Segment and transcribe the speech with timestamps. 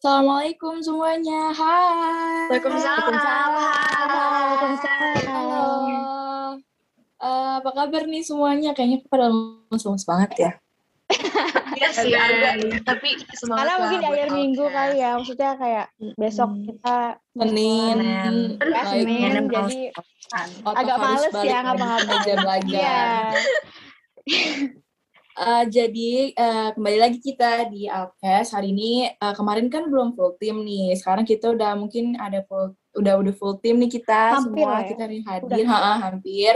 [0.00, 1.52] Assalamualaikum semuanya.
[1.52, 2.48] Hai.
[2.48, 3.52] Waalaikumsalam.
[4.08, 5.28] Waalaikumsalam.
[5.28, 5.68] Halo.
[7.20, 8.72] Eh, apa kabar nih semuanya?
[8.72, 10.52] Kayaknya pada lemes-lemes banget ya.
[11.80, 14.76] Iya sih agak tapi semangat Karena mungkin di akhir minggu podcast.
[14.80, 15.86] kali ya, maksudnya kayak
[16.16, 16.64] besok Hmm.
[16.64, 16.98] kita
[17.36, 17.96] Senin.
[18.00, 18.34] Senin.
[18.56, 19.80] ya Senin jadi
[20.64, 22.62] agak males ya ngapa-ngapain.
[22.72, 23.04] Iya.
[25.40, 30.36] Eh, jadi eh, kembali lagi kita di Alkes hari ini eh, kemarin kan belum full
[30.36, 30.92] team nih.
[30.92, 34.88] Sekarang kita udah mungkin ada full udah udah full team nih kita Hampir semua ya.
[34.92, 36.52] kita hari hadir, ha, hampir.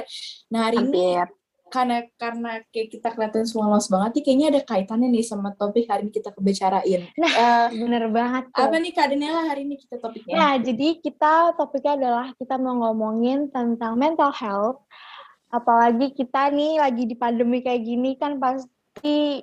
[0.53, 1.33] Nah hari ini Hampir.
[1.73, 5.89] karena karena kayak kita kelihatan semua los banget nih kayaknya ada kaitannya nih sama topik
[5.89, 7.03] hari ini kita kebicarain.
[7.17, 8.63] Nah, Eh, Bener banget tuh.
[8.63, 10.35] apa nih Kak Daniela hari ini kita topiknya?
[10.37, 14.85] Nah, jadi kita topiknya adalah kita mau ngomongin tentang mental health.
[15.49, 18.74] Apalagi kita nih lagi di pandemi kayak gini kan pasti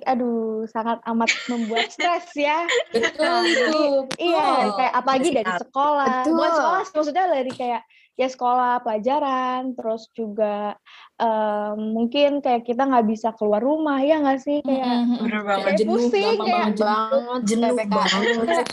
[0.02, 2.64] aduh sangat amat membuat stres ya.
[2.90, 3.82] Betul itu.
[4.18, 4.76] Iya, betul.
[4.76, 6.14] kayak apalagi dari sekolah.
[6.22, 6.32] Betul.
[6.32, 10.76] Bukan sekolah, maksudnya dari kayak ya sekolah, pelajaran, terus juga
[11.16, 14.88] em, mungkin kayak kita nggak bisa keluar rumah ya nggak sih kayak.
[15.18, 15.72] Bener Kayak banget.
[15.78, 16.84] jenuh, Pusing, kayak- banget jenuh.
[16.84, 17.92] banget jenuh PPKM.
[17.92, 18.66] banget.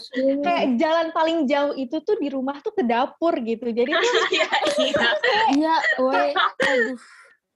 [0.44, 3.66] kayak jalan paling jauh itu tuh di rumah tuh ke dapur gitu.
[3.66, 5.08] Jadi tuh Iya, iya.
[5.56, 6.32] Iya, woi.
[6.60, 7.00] Aduh.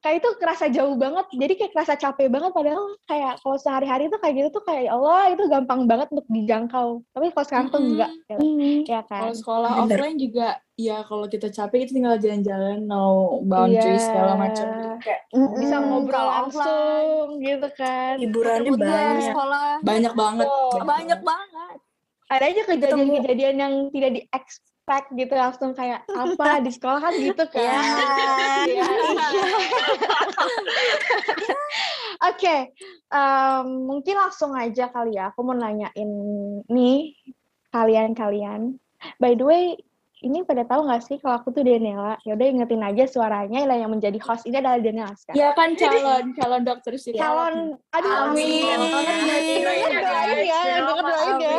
[0.04, 1.26] Kayak itu kerasa jauh banget.
[1.32, 4.92] Jadi kayak kerasa capek banget padahal kayak kalau sehari-hari tuh kayak gitu tuh kayak ya
[4.92, 6.88] Allah itu gampang banget untuk dijangkau.
[7.10, 8.12] Tapi kalau sekarang tuh enggak.
[8.28, 8.38] Ya,
[8.84, 9.22] ya kan?
[9.24, 9.96] Kalau sekolah Bener.
[9.96, 13.06] offline juga, ya kalau kita capek kita tinggal jalan-jalan, no
[13.42, 14.08] boundaries Iya.
[14.12, 14.68] segala macam.
[14.68, 15.22] Jadi Kayak
[15.56, 18.14] bisa Mm-mm, ngobrol kalau langsung gitu kan.
[18.20, 19.24] Hiburannya Udah banyak.
[19.26, 20.48] sekolah banyak banget.
[20.48, 20.82] Betul.
[20.84, 21.76] banyak banget.
[22.26, 24.22] ada aja kejadian-kejadian yang tidak di
[24.84, 27.80] expect gitu langsung kayak apa di sekolah kan gitu kan.
[28.68, 28.88] Iya, iya.
[32.28, 32.76] Oke,
[33.64, 35.32] mungkin langsung aja kali ya.
[35.32, 36.12] Aku mau nanyain
[36.68, 37.16] nih
[37.72, 38.76] kalian-kalian.
[39.24, 39.80] By the way,
[40.24, 42.16] ini pada tahu nggak sih kalau aku tuh Daniela?
[42.24, 43.68] Ya udah ingetin aja suaranya.
[43.68, 45.36] Lah yang menjadi host ini adalah Daniela sekarang.
[45.36, 47.12] Ya kan calon calon dokter sih.
[47.12, 48.64] Calon, aduh Amin.
[48.64, 51.52] doain ya, yang denger doain ya.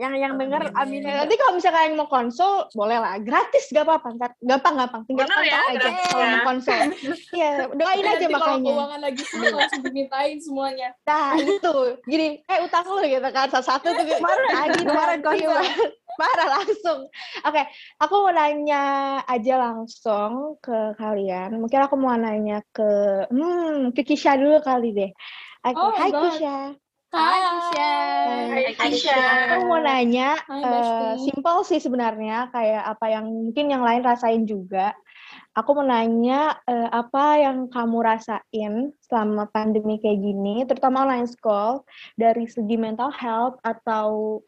[0.00, 1.00] Yang yang denger amin.
[1.04, 1.14] ya.
[1.22, 3.20] Nanti kalau misalkan yang mau konsul, boleh lah.
[3.20, 4.08] Gratis gak apa-apa.
[4.16, 5.02] Ntar gampang gampang.
[5.04, 6.30] Tinggal Bener ya, kontak aja kalau ya.
[6.32, 6.80] mau konsul.
[7.36, 8.72] Iya, doain aja Nanti kalau makanya.
[8.72, 10.88] keuangan lagi susah langsung dimintain semuanya.
[11.04, 11.76] Nah, itu.
[12.08, 13.46] Gini, eh utang lu gitu kan.
[13.52, 14.04] Satu-satu tuh.
[14.08, 15.60] Lagi kemarin konsul.
[16.18, 17.06] Marah langsung.
[17.46, 17.62] Oke,
[18.02, 18.82] aku mau nanya
[19.22, 21.54] aja langsung ke kalian.
[21.62, 22.90] Mungkin aku mau nanya ke,
[23.30, 25.10] hmm, ke Kisha dulu kali deh.
[25.62, 26.22] Oke, Oh hai God.
[26.34, 26.58] Kisha.
[27.08, 27.40] Hai.
[28.50, 29.16] Hai, Kisha.
[29.56, 30.60] Aku mau nanya, eh,
[31.16, 31.32] Besti.
[31.32, 34.92] simple sih sebenarnya, kayak apa yang mungkin yang lain rasain juga.
[35.56, 41.86] Aku mau nanya eh, apa yang kamu rasain selama pandemi kayak gini, terutama online school,
[42.18, 44.42] dari segi mental health atau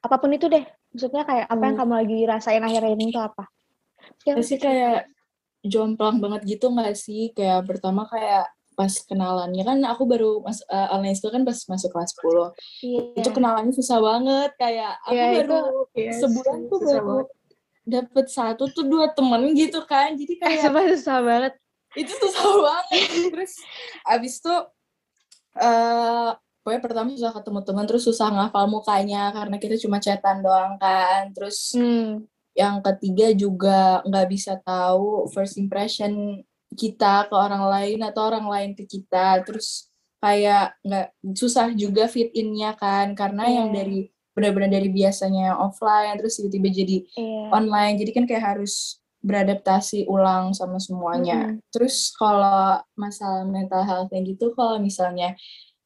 [0.00, 0.77] apa pun itu deh.
[0.88, 1.82] Maksudnya kayak apa yang Hmm.
[1.82, 3.44] kamu lagi rasain akhir-akhir ini tuh apa?
[4.24, 5.06] Ya sih kayak
[5.60, 7.30] jomplang banget gitu nggak sih?
[7.32, 11.90] Kayak pertama kayak pas kenalannya kan aku baru mas eh, online school kan pas masuk
[11.90, 12.54] kelas 10.
[12.80, 13.02] Iya.
[13.16, 15.58] Itu kenalannya susah banget kayak aku Iya, itu baru
[16.14, 17.16] sebulan tuh baru
[17.82, 20.14] dapet satu tuh dua temen gitu kan.
[20.14, 21.52] Jadi Eh, kayak sumpah susah banget.
[21.96, 23.52] itu susah banget terus
[24.04, 24.54] abis itu
[25.58, 26.30] eh
[26.68, 31.32] pokoknya pertama susah ketemu teman terus susah ngafal mukanya karena kita cuma chatan doang kan
[31.32, 32.28] terus Hmm.
[32.52, 36.44] yang ketiga juga nggak bisa tahu first impression
[36.76, 39.88] kita ke orang lain atau orang lain ke kita terus
[40.20, 43.76] kayak nggak susah juga fit innya kan karena yang Iya.
[43.80, 43.98] dari
[44.36, 47.48] benar-benar dari biasanya offline terus tiba-tiba jadi Iya.
[47.48, 51.62] online jadi kan kayak harus beradaptasi ulang sama semuanya Mm-mm.
[51.74, 55.34] terus kalau masalah mental health-nya gitu kalau misalnya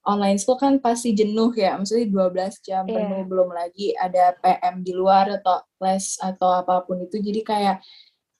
[0.02, 2.94] online school kan pasti jenuh ya maksudnya 12 jam Iya.
[2.98, 7.76] penuh belum lagi ada PM di luar atau les atau apa pun itu jadi kayak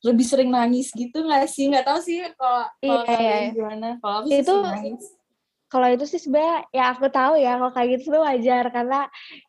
[0.02, 3.50] lebih sering nangis gitu nggak sih nggak tahu sih kalau kalau Iya, kalian iya.
[3.54, 5.04] gimana kalau aku Itu- nangis
[5.72, 9.00] Kalau itu sih sebenarnya ya aku tahu ya kalau kayak gitu sebenarnya wajar karena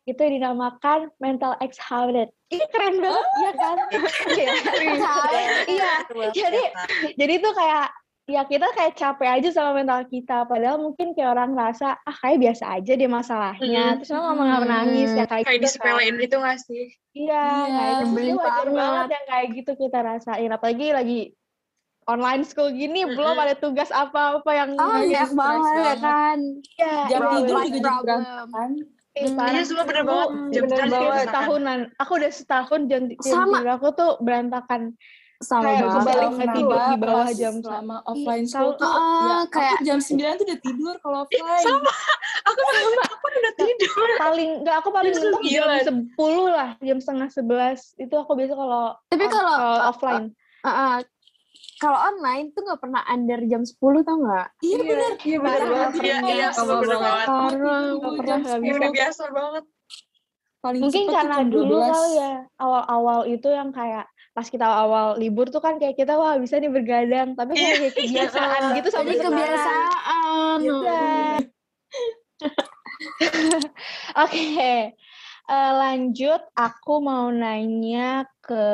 [0.08, 2.32] itu dinamakan mental exhausted.
[2.48, 3.76] Ini keren banget ya kan?
[4.40, 4.52] Iya.
[5.68, 5.92] Iya.
[6.32, 6.62] Jadi
[7.20, 7.92] jadi itu kayak
[8.24, 12.40] ya kita kayak capek aja sama mental kita padahal mungkin kayak orang ngerasa ah kayak
[12.40, 13.96] biasa aja deh masalahnya Mm.
[14.00, 15.64] terus lo ngomong nggak menangis ya kayak, Kayak gitu kan.
[15.68, 16.84] disepelein itu gak sih?
[17.14, 18.74] Iya, Iya, kayak itu nyebelin sebenarnya wajar banget.
[18.80, 21.20] banget yang kayak gitu kita rasain apalagi lagi
[22.04, 23.44] online school gini belum Mm-mm.
[23.44, 26.38] ada tugas apa-apa yang Oh, Iya, banyak banget ya kan.
[26.74, 28.04] Iya, jam itu tidur juga jadi problem.
[28.08, 28.70] berantakan
[29.14, 29.36] Ih, Hmm.
[29.38, 29.52] parah.
[29.54, 30.28] Iya, semua bener banget.
[30.50, 31.78] Jam bener tidur banget setahunan.
[32.02, 34.80] Aku udah setahun jam, tidur aku tuh berantakan.
[35.44, 36.54] Sama Kayak banget kebalik online.
[36.54, 38.88] tidur di bawah jam selama offline school tuh tuh.
[38.88, 38.98] ya,
[39.30, 41.62] Ah, kayak- aku jam 9 tuh udah tidur kalau offline.
[41.62, 41.92] sama.
[42.44, 43.02] Aku sama.
[43.06, 44.08] Aku udah tidur.
[44.16, 45.84] paling nggak aku paling Jam mentok jam sembilan.
[45.84, 50.26] sepuluh lah jam setengah sebelas itu aku biasa kalau Tapi kalau- uh, offline
[50.60, 50.94] Ah, ah.
[51.76, 54.46] kalau online tuh nggak pernah under jam 10 tau nggak?
[54.58, 55.12] Iya benar.
[55.20, 57.26] iya benar banget Iya, iya, Sama bener banget.
[57.26, 58.78] Aku nggak pernah, nggak Ya 10.
[58.78, 59.64] udah biasa banget.
[60.58, 61.92] Paling mungkin karena jam dulu 12.
[61.92, 66.34] kali ya awal-awal itu yang kayak pas kita awal libur tuh kan kayak kita wah
[66.42, 70.58] bisa nih bergadang tapi kayak, kayak kebiasaan gitu sampai kebiasaan.
[70.58, 71.06] Iya.
[74.26, 74.90] Oke,
[75.46, 76.42] eh, lanjut.
[76.58, 78.64] Aku mau nanya ke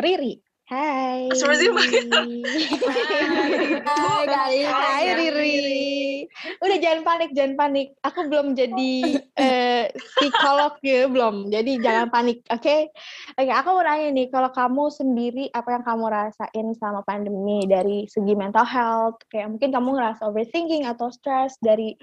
[0.00, 0.45] Riri.
[0.66, 1.30] Hai.
[1.30, 2.10] Sih, Mbak?
[3.86, 6.26] Hai, kali Hai Riri.
[6.58, 7.94] Udah jangan panik, jangan panik.
[8.02, 11.54] Aku belum jadi eh, psikolog ya, belum.
[11.54, 12.90] Jadi jangan panik, oke?
[13.38, 18.10] Oke, aku mau nanya nih, kalau kamu sendiri apa yang kamu rasain sama pandemi dari
[18.10, 19.22] segi mental health?
[19.30, 21.94] Kayak mungkin kamu ngerasa overthinking atau stress dari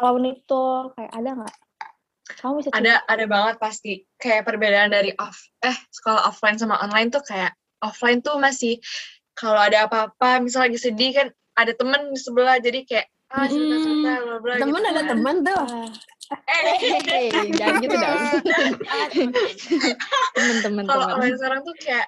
[0.00, 0.64] tahun itu,
[0.96, 1.56] kayak ada nggak?
[2.40, 2.80] Kamu bisa cerita?
[2.80, 4.08] Ada ada banget pasti.
[4.16, 8.80] Kayak perbedaan dari off eh sekolah offline sama online tuh kayak offline tuh masih
[9.36, 14.10] kalau ada apa-apa, misal lagi sedih kan ada temen di sebelah jadi kayak ah cerita-cerita
[14.26, 15.08] bla bla Temen gitu ada kan.
[15.14, 15.62] temen tuh.
[16.30, 16.62] Eh,
[17.06, 18.18] Hei, jangan gitu dong.
[20.36, 22.06] Temen-temen kalau online sekarang tuh kayak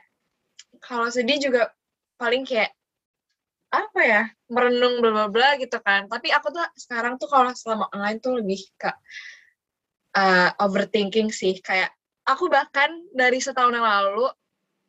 [0.83, 1.71] kalau sedih juga
[2.19, 2.75] paling kayak
[3.73, 4.23] apa ya
[4.53, 8.37] merenung bla bla bla gitu kan tapi aku tuh sekarang tuh kalau selama online tuh
[8.37, 8.93] lebih ke
[10.13, 11.89] uh, overthinking sih kayak
[12.29, 14.29] aku bahkan dari setahun yang lalu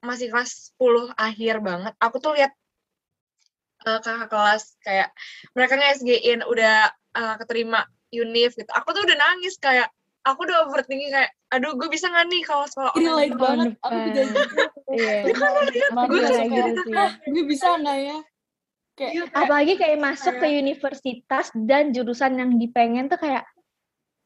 [0.04, 2.52] masih kelas 10 akhir banget aku tuh lihat
[3.88, 5.10] uh, kakak kelas kayak
[5.56, 9.90] mereka nge-SG-in udah uh, keterima univ gitu aku tuh udah nangis kayak
[10.24, 13.70] aku udah overthinking kayak aduh gue bisa nggak nih kalau sekolah online relate banget.
[13.84, 14.40] Aku juga gitu.
[14.94, 15.14] Iya.
[15.30, 16.94] Gue kayak kayak, gitu sih.
[16.98, 18.18] "Ah, gue bisa nggak ya?
[18.94, 23.46] Kayak Iya, kayak, Apalagi kayak masuk ke universitas dan jurusan yang dipengen tuh kayak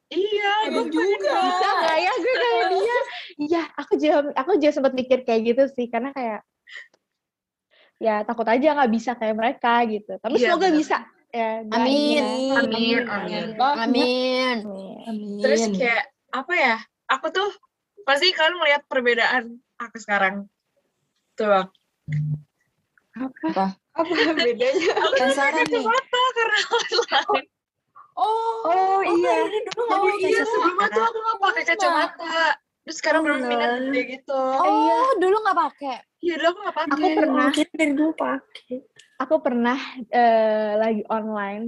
[0.08, 1.36] iya aku gue juga.
[1.36, 2.98] bisa nggak ya gue kayak dia
[3.38, 6.42] iya aku juga aku juga sempat mikir kayak gitu sih karena kayak
[7.98, 10.78] ya takut aja nggak bisa kayak mereka gitu tapi Iya, semoga benar.
[10.78, 10.96] bisa
[11.28, 12.08] ya doain Amin.
[12.08, 12.28] ya.
[12.56, 13.46] Amin, amin.
[13.58, 14.56] Amin.
[15.04, 15.42] Amin.
[15.44, 16.76] Terus kayak apa ya?
[17.08, 17.48] Aku tuh
[18.04, 19.44] pasti kalian melihat perbedaan
[19.76, 20.48] aku sekarang.
[21.34, 21.46] Tuh.
[21.46, 21.68] Bang.
[23.18, 23.66] Apa?
[23.92, 24.94] Apa bedanya?
[25.02, 25.82] Aku tuh Penasaran pakai nih.
[25.84, 27.46] kacamata karena online.
[28.18, 29.34] Oh, Oh iya.
[29.46, 32.38] ini dulu Oh iya, sebelumnya tuh aku nggak pakai kacamata.
[32.88, 33.92] Terus sekarang Oh, baru minat bener.
[33.92, 34.40] kayak gitu.
[34.40, 35.96] Oh, dulu nggak pakai.
[36.24, 36.94] Iya, dulu aku nggak pakai.
[36.96, 38.74] aku pernah Mungkin dari dulu pakai.
[39.20, 41.64] aku pernah eh, lagi online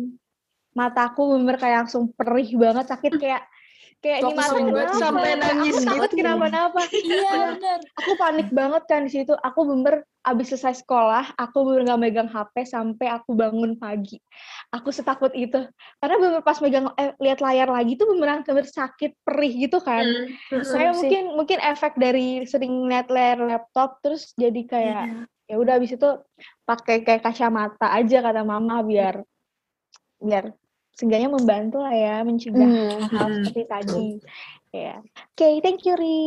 [0.70, 3.42] mataku bener kayak langsung perih banget sakit kayak
[4.00, 5.40] kayak Tuh, di aku mata sering gue banget sampai gitu.
[5.44, 6.18] nangis Aku takut gitu.
[6.24, 7.78] kenapa-napa Iya, benar.
[8.00, 12.28] aku panik banget kan di situ aku bener abis selesai sekolah aku bener gak megang
[12.28, 14.20] HP sampai aku bangun pagi
[14.68, 15.64] aku setakut itu
[16.00, 20.04] karena bener pas megang eh, lihat layar lagi tuh beneran bener sakit perih gitu kan
[20.50, 20.64] Hmm.
[20.64, 25.04] saya mungkin mungkin efek dari sering lihat layar laptop terus jadi kayak
[25.44, 26.10] ya udah abis itu
[26.62, 29.24] pakai kayak kacamata aja kata mama biar
[30.20, 30.52] biar
[31.00, 33.08] seenggaknya membantu lah ya mencegah Hmm.
[33.08, 33.40] hal Hmm.
[33.48, 34.06] seperti tadi.
[34.70, 36.20] Ya oke thank you Ri.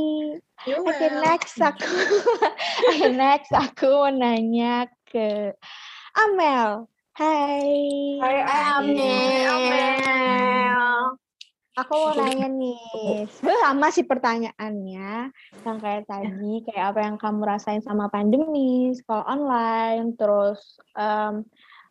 [0.66, 1.22] Oke will.
[1.22, 1.86] next aku.
[3.14, 5.54] Next aku mau nanya ke
[6.18, 6.90] Amel.
[7.14, 8.18] Hai.
[9.54, 11.16] Amel.
[11.74, 15.34] Aku mau nanya nih, sebenarnya sama sih pertanyaannya,
[15.66, 21.42] yang kayak tadi, kayak apa yang kamu rasain sama pandemi, sekolah online, terus em,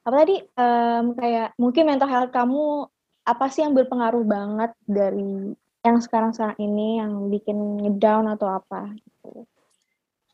[0.02, 2.90] apa tadi, em, kayak mungkin mental health kamu
[3.22, 8.90] apa sih yang berpengaruh banget dari yang sekarang-sekarang ini yang bikin ngedown atau apa?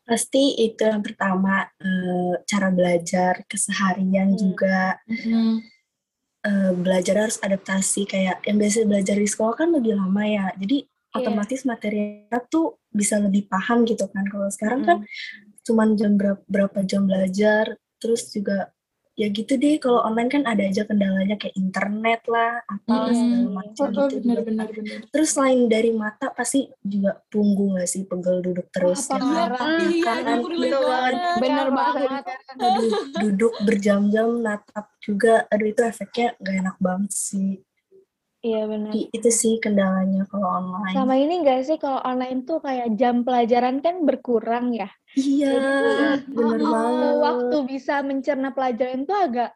[0.05, 4.41] Pasti itu yang pertama eh, cara belajar keseharian Hmm.
[4.41, 5.61] juga Mm-mm.
[6.49, 10.81] eh, belajar harus adaptasi kayak yang biasa belajar di sekolah kan lebih lama ya jadi
[11.13, 14.97] otomatis materinya tuh bisa lebih paham gitu kan kalau sekarang kan
[15.65, 18.73] cuman jam berapa, berapa jam belajar terus juga
[19.19, 23.19] ya gitu deh kalau online kan ada aja kendalanya kayak internet lah apa Mm-mm.
[23.19, 24.55] segala macam Oh, gitu benar kan.
[24.79, 24.99] benar.
[25.11, 29.67] terus selain dari mata pasti juga punggung gak sih pegel duduk terus apa ya kan?
[29.75, 31.13] Iya, gitu banget.
[31.43, 32.23] Bener banget.
[32.63, 37.59] Aduh, duduk berjam-jam natap juga aduh itu efeknya gak enak banget sih
[38.39, 38.95] Iya benar.
[38.95, 43.83] Itu sih kendalanya kalau online Sama ini enggak sih kalau online tuh kayak jam pelajaran
[43.83, 44.87] kan berkurang ya?
[45.15, 49.51] Iya bener Oh, banget waktu bisa mencerna pelajaran tuh agak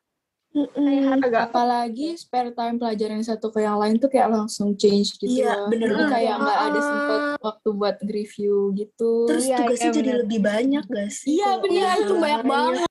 [0.54, 1.18] Mm-mm.
[1.18, 5.50] agak apalagi spare time pelajaran satu ke yang lain tuh kayak langsung change gitu Iya,
[5.50, 5.66] loh.
[5.74, 6.14] bener Jadi banget.
[6.14, 9.12] kayak nggak ada sempet waktu buat review gitu.
[9.34, 10.22] Terus Iya, tugasnya iya, jadi bener.
[10.22, 11.42] lebih banyak gak sih?
[11.42, 11.82] Iya, bener.
[11.82, 12.02] online?
[12.06, 12.90] itu banyak banget.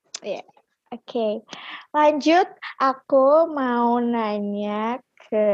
[0.92, 1.28] Oke,
[1.94, 2.48] lanjut.
[2.76, 4.98] Aku mau nanya
[5.30, 5.46] ke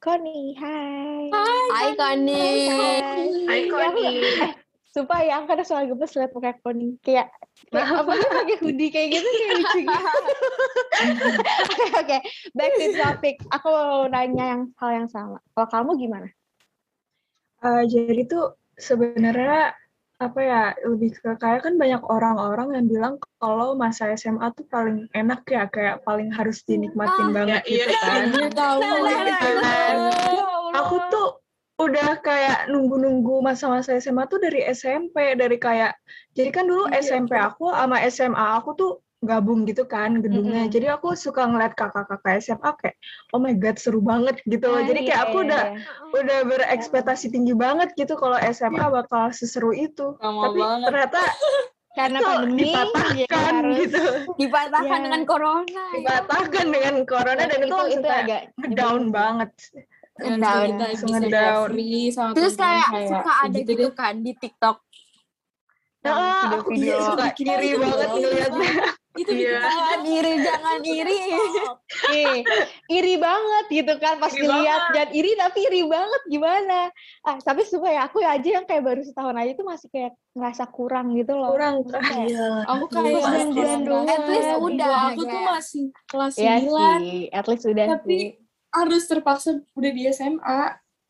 [0.00, 0.56] Koni.
[0.56, 1.28] Hai.
[1.28, 2.32] Hai Koni.
[2.32, 4.12] Hai, Ya, aku- Koni.
[4.48, 4.52] eh,
[4.98, 6.88] Sumpah ya, aku kadang suka gemes liat pakai Koni.
[7.06, 7.30] Kayak,
[7.70, 9.94] kayak apa sih pakai hoodie kayak gitu kayak lucu gitu.
[11.78, 12.18] Oke, oke.
[12.58, 13.36] Back to topic.
[13.54, 15.38] Aku mau nanya yang hal yang sama.
[15.54, 16.28] Kalau kamu gimana?
[17.62, 19.78] Eh, jadi tuh sebenarnya
[20.18, 25.06] apa ya lebih ke kayak kan banyak orang-orang yang bilang kalau masa SMA tuh paling
[25.14, 28.26] enak ya kayak paling harus dinikmatin banget gitu kan.
[28.34, 28.78] Iya tahu.
[29.62, 29.96] kan.
[30.74, 31.38] Aku tuh
[31.78, 35.94] udah kayak nunggu-nunggu masa-masa SMA tuh dari SMP dari kayak
[36.34, 40.66] jadi kan dulu SMP aku sama SMA aku tuh gabung gitu kan gedungnya.
[40.66, 40.74] Mm-mm.
[40.74, 42.96] Jadi aku suka ngeliat kakak-kakak SMA kayak
[43.34, 44.78] oh my god seru banget gitu loh.
[44.78, 46.18] Ah, Jadi kayak iya, aku iya, udah iya.
[46.22, 50.14] udah berekspektasi tinggi banget gitu kalau SMA bakal seseru itu.
[50.22, 50.86] Sama Tapi banget.
[50.86, 51.20] ternyata
[51.98, 54.02] Karena itu pandemi, dipatahkan harus gitu.
[54.38, 55.04] Dipatahkan Ya.
[55.10, 55.84] dengan corona.
[55.90, 59.50] Dipatahkan dengan corona dan itu, langsung kayak agak ngedown banget.
[60.20, 60.66] Dan Down.
[60.66, 61.66] kita Langsung bisa ngedown.
[61.68, 64.76] free sama Terus kayak suka ada gitu gitu kan di TikTok.
[65.98, 66.14] Nah,
[66.54, 66.94] aku video-video.
[66.94, 68.70] iya suka kiri itu banget bikin ngeliatnya.
[69.12, 69.58] Itu bikin Iya.
[69.58, 71.18] Jangan iri, jangan iri.
[72.08, 72.36] Ih,
[72.88, 74.94] iri banget gitu kan pas Iri dilihat banget.
[74.94, 76.80] dan iri tapi iri banget gimana
[77.24, 80.64] ah tapi suka ya aku aja yang kayak baru setahun aja tuh masih kayak ngerasa
[80.68, 81.82] kurang gitu loh Kurang.
[81.82, 82.48] Kayak, Iya.
[82.68, 84.06] Aku Iya, kayak bulan doang.
[84.06, 84.94] At least Iya, udah.
[85.10, 86.70] Aku tuh masih kelas ya 9
[87.00, 88.24] sih at least udah tapi sih
[88.72, 90.62] harus terpaksa udah di SMA.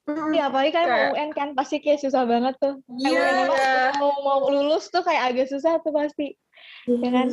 [0.09, 2.81] Iya, apalagi kan mau UN kan pasti kayak susah banget tuh.
[2.97, 3.29] Iya.
[3.45, 3.77] Iya.
[4.01, 6.33] mau mau lulus tuh kayak agak susah tuh pasti.
[6.89, 7.29] Ya kan?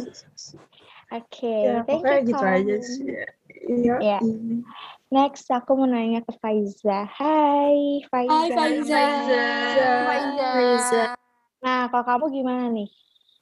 [1.16, 3.04] Oke, Ya, thank pokoknya you gitu aja sih.
[3.66, 3.96] Iya.
[4.04, 4.20] Iya.
[5.14, 7.08] Next, aku mau nanya ke Faiza.
[7.08, 8.34] Hai, Faiza.
[8.36, 9.04] Hai Faiza.
[10.52, 11.04] Faiza.
[11.64, 12.90] Nah, kalau kamu gimana nih?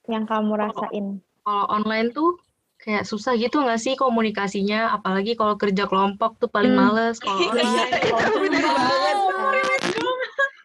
[0.05, 1.07] Yang kamu rasain?
[1.43, 2.39] kalau online tuh
[2.83, 6.91] kayak susah gitu nggak sih komunikasinya apalagi kalau kerja kelompok tuh paling Hmm.
[6.91, 7.87] males kalau Iya,
[8.35, 9.17] bener banget.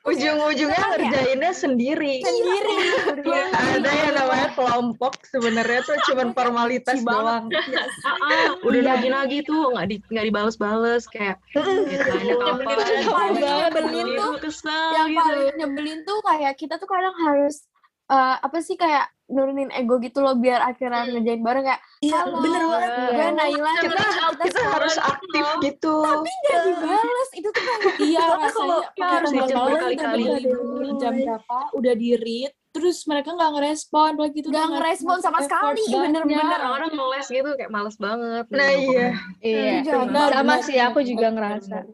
[0.09, 2.25] Ujung-ujungnya ngerjainnya sendiri.
[2.25, 2.77] Sendiri.
[3.21, 3.45] Iya,
[3.77, 7.53] ada yang namanya kelompok sebenarnya tuh cuman formalitas doang.
[8.25, 12.41] ah, udah lagi-lagi tuh nggak di nggak dibales-bales kayak nyebelin
[14.17, 14.33] tuh
[14.97, 17.69] yang gitu paling nyebelin tuh kayak kita tuh kadang harus
[18.09, 22.63] eh, apa sih kayak nurunin ego gitu loh biar akhirnya ngerjain bareng kayak Iya, bener
[22.65, 22.91] banget.
[23.13, 24.05] gue Naila Kita
[24.39, 25.97] kita harus aktif gitu.
[26.01, 30.59] nggak dibales itu tuh kayak Iya, Tapi rasanya kita harus ngechat malam berkali-kali udah gitu.
[30.79, 35.39] di jam berapa, udah di read, terus mereka nggak ngerespon, lagi itu nggak ngerespon sama
[35.43, 39.07] sekali bener-bener orang ngeles gitu kayak males banget Nah iya.
[39.43, 39.75] Iya,
[40.31, 41.85] sama sih aku juga ngerasa.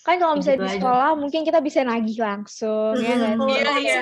[0.00, 0.78] Kan kalau misalnya Gitu di aja.
[0.78, 3.36] sekolah mungkin kita bisa nagih langsung ya kan.
[3.40, 4.00] Iya iya.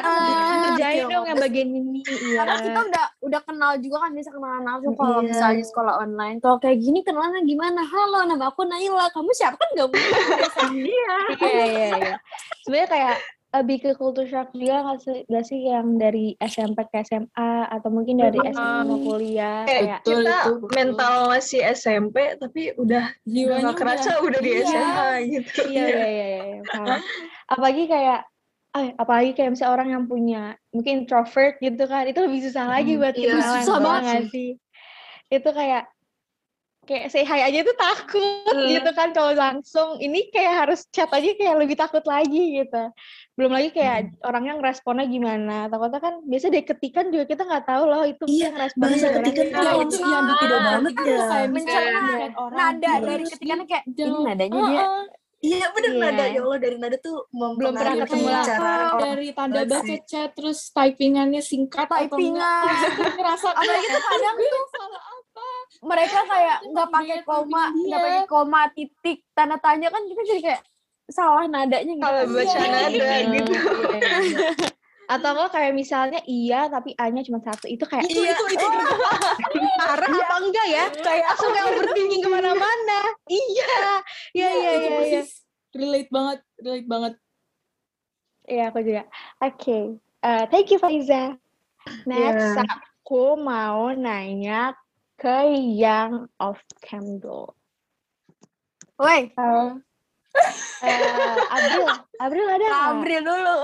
[0.66, 2.00] Kerjain dong yang bagian ini.
[2.00, 2.36] Iya.
[2.38, 5.26] karena kita udah udah kenal juga kan bisa kenalan langsung kalau Iya.
[5.26, 9.56] misalnya di sekolah online kalau kayak gini kenalannya gimana halo nama aku Naila kamu siapa
[9.56, 10.12] kan gak mungkin
[10.86, 11.64] Iya, iya,
[11.96, 12.16] iya.
[12.60, 13.16] Sebenarnya kayak
[13.58, 17.88] lebih ke culture shock juga nggak sih, nggak sih yang dari SMP ke SMA atau
[17.88, 20.70] mungkin dari SMA ke kuliah Kayak kayak Betul, kita itu, betul.
[20.74, 24.64] mental masih SMP tapi udah Jiwanya nggak kerasa udah di Iya.
[24.64, 25.60] SMA gitu.
[25.66, 26.98] iya iya iya, iya paham.
[27.46, 28.20] apalagi kayak
[28.72, 32.92] eh, apalagi kayak misalnya orang yang punya mungkin introvert gitu kan itu lebih susah lagi
[32.92, 34.50] Hmm, buat iya, kenalan susah banget sih
[35.26, 35.90] itu kayak
[36.86, 38.70] kayak say hi aja tuh takut Hmm.
[38.70, 39.98] gitu kan kalau langsung.
[39.98, 42.82] Ini kayak harus chat aja kayak lebih takut lagi gitu.
[43.34, 45.66] Belum lagi kayak orangnya ngeresponnya gimana.
[45.66, 49.46] Takutnya kan biasa dari ketikan juga kita nggak tahu loh itu Iya, ngerespon bahasa ketikan
[49.46, 51.18] tuh yang itu yang bikin banget ya.
[51.46, 52.00] Mencerna.
[52.32, 54.84] orang nada dari ketikannya kayak ini nadanya dia.
[55.36, 56.00] Iya bener Iya.
[56.00, 56.24] nada.
[56.26, 60.58] Ya Allah dari nada tuh Belum pernah ketemu cara orang dari tanda baca chat terus
[60.70, 62.72] typingannya singkat atau typingan.
[63.14, 65.00] Ngerasa apalagi tuh kadang tuh salah
[65.80, 70.62] mereka kayak nggak pakai koma nggak pakai koma titik tanda tanya kan kita jadi kayak
[71.06, 72.02] salah nadanya gitu.
[72.02, 72.66] Kalau baca Iya.
[72.66, 73.16] nada.
[73.30, 73.52] gitu.
[75.06, 78.66] atau enggak kayak misalnya iya tapi a-nya cuma satu itu kayak Itu itu itu.
[79.86, 80.84] parah apa enggak ya?
[80.98, 83.00] Kayak langsung kayak overthinking ke mana-mana.
[83.30, 83.74] Iya.
[84.34, 85.22] Iya iya itu iya iya.
[85.78, 87.14] relate banget relate banget.
[88.50, 89.02] Iya aku juga.
[89.42, 89.78] Oke.
[90.26, 91.38] Eh, thank you Faiza.
[92.02, 92.66] Next Yeah.
[92.66, 94.74] aku mau nanya
[95.16, 95.38] ke
[95.76, 97.50] yang off cam dulu
[99.00, 99.32] woi
[100.84, 101.00] Eh,
[101.48, 101.88] Abril.
[102.20, 102.84] Abril ada nggak?
[102.92, 103.56] Abril dulu.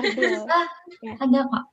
[0.00, 0.40] Abril.
[1.22, 1.64] Ada kok.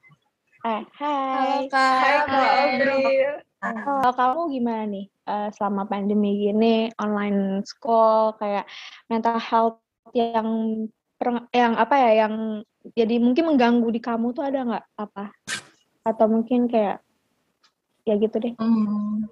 [0.67, 1.71] eh hai.
[1.71, 1.95] Kak.
[2.03, 3.33] Hai Kak Abril.
[3.59, 8.67] Kalau kamu gimana nih eh, selama pandemi gini, online school, kayak
[9.07, 9.79] mental health
[10.11, 10.47] yang
[11.55, 12.63] yang apa ya, yang
[12.95, 14.85] jadi mungkin mengganggu di kamu tuh ada nggak?
[14.99, 15.31] Apa?
[16.03, 16.99] Atau mungkin kayak
[18.07, 18.53] ya gitu deh.
[18.57, 19.25] Hmm,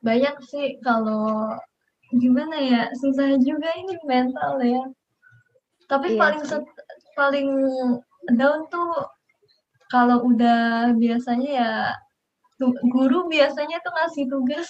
[0.00, 1.56] banyak sih kalau
[2.14, 4.82] gimana ya susah juga ini mental ya.
[5.86, 6.50] Tapi Iya paling sih.
[6.58, 6.76] set-
[7.16, 7.48] paling
[8.36, 8.90] down tuh
[9.88, 11.72] kalau udah biasanya ya
[12.90, 14.66] guru biasanya tuh ngasih tugas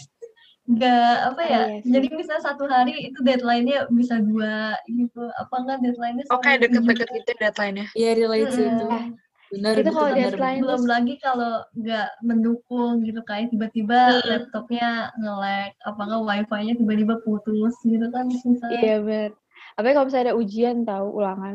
[0.67, 1.91] nggak apa Oh, ya iya sih.
[1.95, 7.07] jadi misalnya satu hari itu deadline-nya bisa dua gitu apa enggak deadline-nya Oke, seminggu deket-deket
[7.07, 7.17] juga.
[7.23, 7.87] gitu deadline-nya.
[7.95, 8.75] Iya relate sih Mm-mm.
[8.75, 8.87] itu.
[9.47, 10.19] Benar itu itu kalau benar.
[10.26, 16.75] deadline belum terus- lagi kalau nggak mendukung gitu kayak tiba-tiba laptopnya nge-lag apa nggak wifi-nya
[16.75, 19.31] tiba-tiba putus gitu kan susah Iya bener.
[19.76, 21.55] Apalagi kalau misalnya ada ujian tahu ulangan.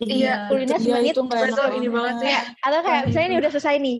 [0.00, 1.12] Iya, Kuliahnya Iya semenit.
[1.12, 2.14] itu nggak enak Betul, ini banget.
[2.18, 3.98] Kayak, atau kayak misalnya ini udah selesai nih.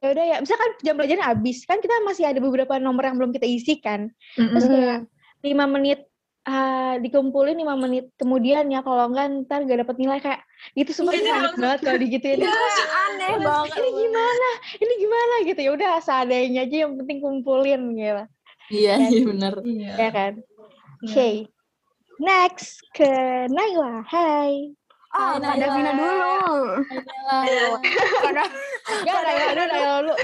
[0.00, 3.30] Ya udah ya, misalkan jam belajarnya habis, kan kita masih ada beberapa nomor yang belum
[3.30, 4.08] kita isi kan.
[4.32, 4.72] Terus Mm-mm.
[4.74, 4.98] kayak
[5.44, 6.08] lima menit
[6.42, 10.40] ah, dikumpulin lima menit kemudian ya kalau enggak ntar gak dapet nilai kayak
[10.72, 12.40] gitu semua Iya, panik banget kalau digituin.
[12.40, 13.76] aneh banget.
[13.76, 14.48] ini gimana?
[14.76, 18.24] Ini gimana gitu ya udah seadanya aja yang penting kumpulin gitu.
[18.70, 19.52] Iya iya benar.
[19.66, 20.32] iya Ya kan?
[21.02, 21.48] Oke.
[22.20, 23.10] Next ke
[23.48, 24.04] Naila.
[24.06, 24.76] Hai.
[25.10, 25.64] Ah, Hai, Kak Naila.
[25.66, 26.34] Davina dulu.
[28.90, 30.14] Enggak Naila dulu, Naila dulu.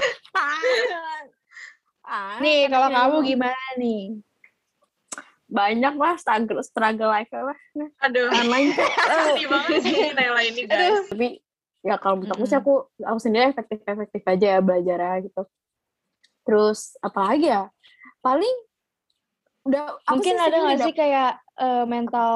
[2.07, 4.01] Ah, Nih, kalau Davina kamu gimana nih?
[5.47, 7.55] Banyak lah struggle struggle life lah.
[8.03, 8.75] Aduh, online
[9.31, 11.07] sedih banget sih Naila ini guys.
[11.07, 11.39] tapi
[11.87, 15.41] ya kalau menurut aku sih aku aku sendiri efektif efektif aja ya belajar gitu.
[16.43, 17.71] Terus apalagi ya?
[18.19, 18.55] Paling
[19.67, 22.35] udah Mungkin ada nggak sih kayak eh, mental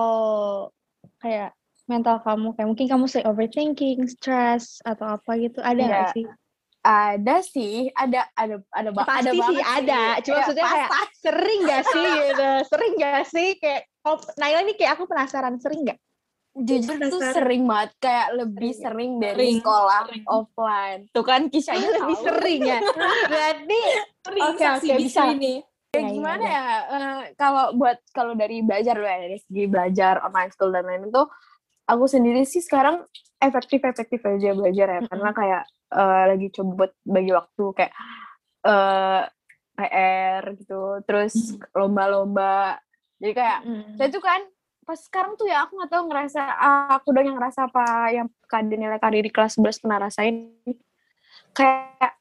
[1.20, 1.52] kayak
[1.88, 6.16] mental kamu kayak mungkin kamu say overthinking, stress atau apa gitu ada nggak Iya.
[6.16, 6.26] sih?
[6.82, 10.02] Ada sih ada ada ada Pasti ada sih banget ada.
[10.20, 12.50] Cuma Iya, maksudnya kayak sering gak sih gitu?
[12.68, 16.00] Sering gak sih kayak kalau Naila ini kayak aku penasaran sering gak?
[16.52, 20.24] jujur tuh sering banget kayak lebih sering dari Sering, sekolah sering.
[20.28, 22.26] offline tuh kan kisahnya Lebih tahu.
[22.28, 22.80] sering ya.
[23.32, 23.80] Berarti
[24.22, 25.22] Sering Oke, oke, bisa.
[25.32, 25.64] ini.
[25.64, 26.60] Ya, Iya, iya, gimana iya.
[26.60, 31.12] ya eh, kalau buat kalau dari belajar ya dari segi belajar online school dan lain-lain
[31.12, 31.24] itu
[31.84, 33.04] aku sendiri sih sekarang
[33.40, 37.94] efektif efektif aja belajar ya karena kayak eh, lagi coba buat bagi waktu kayak
[38.62, 39.22] eh
[39.72, 41.34] PR gitu terus
[41.74, 42.78] lomba-lomba
[43.18, 43.96] jadi kayak Mm.
[43.98, 44.42] saya tuh kan
[44.82, 46.42] pas sekarang tuh ya aku nggak tahu ngerasa
[46.92, 50.52] aku dong yang ngerasa apa yang Kak Daniela Kak di kelas 11 pernah rasain
[51.52, 52.18] kayak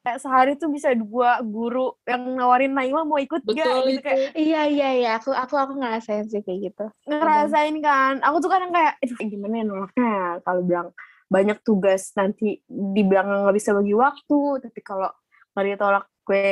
[0.00, 4.02] kayak sehari tuh bisa dua guru yang nawarin Naima mau ikut gak Betul gitu itu.
[4.02, 6.84] kayak Iya iya iya, aku aku aku ngerasain sih kayak gitu.
[7.04, 10.88] ngerasain kan aku tuh kadang kayak "Aduh, gimana ya nolaknya kalau bilang
[11.30, 15.06] banyak tugas nanti dibilang nggak bisa bagi waktu tapi kalau
[15.54, 16.46] nggak ditolak gue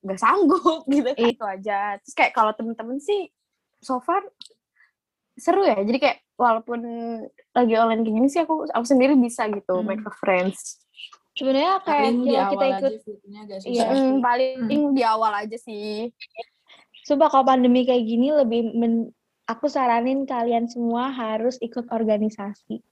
[0.00, 1.28] nggak sanggup gitu Iya.
[1.28, 3.26] itu aja terus kayak kalau temen-temen sih
[3.78, 4.22] so far
[5.34, 6.80] seru ya jadi kayak walaupun
[7.50, 9.86] lagi online kayak gini sih aku aku sendiri bisa gitu Hmm.
[9.86, 10.78] make a friends
[11.30, 13.60] Sebenarnya kayak Paling di kita, awal kita ikut Iya.
[13.62, 13.86] susah.
[13.88, 14.56] Mm, paling
[14.92, 16.10] di awal aja sih
[17.00, 19.14] Sumpah kalau pandemi kayak gini lebih men-
[19.46, 22.82] aku saranin kalian semua harus ikut organisasi.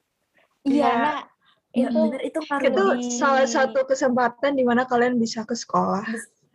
[0.69, 1.29] Karena
[1.77, 2.85] Ya, itu bener, itu Itu
[3.21, 6.05] salah satu kesempatan di mana kalian bisa ke sekolah.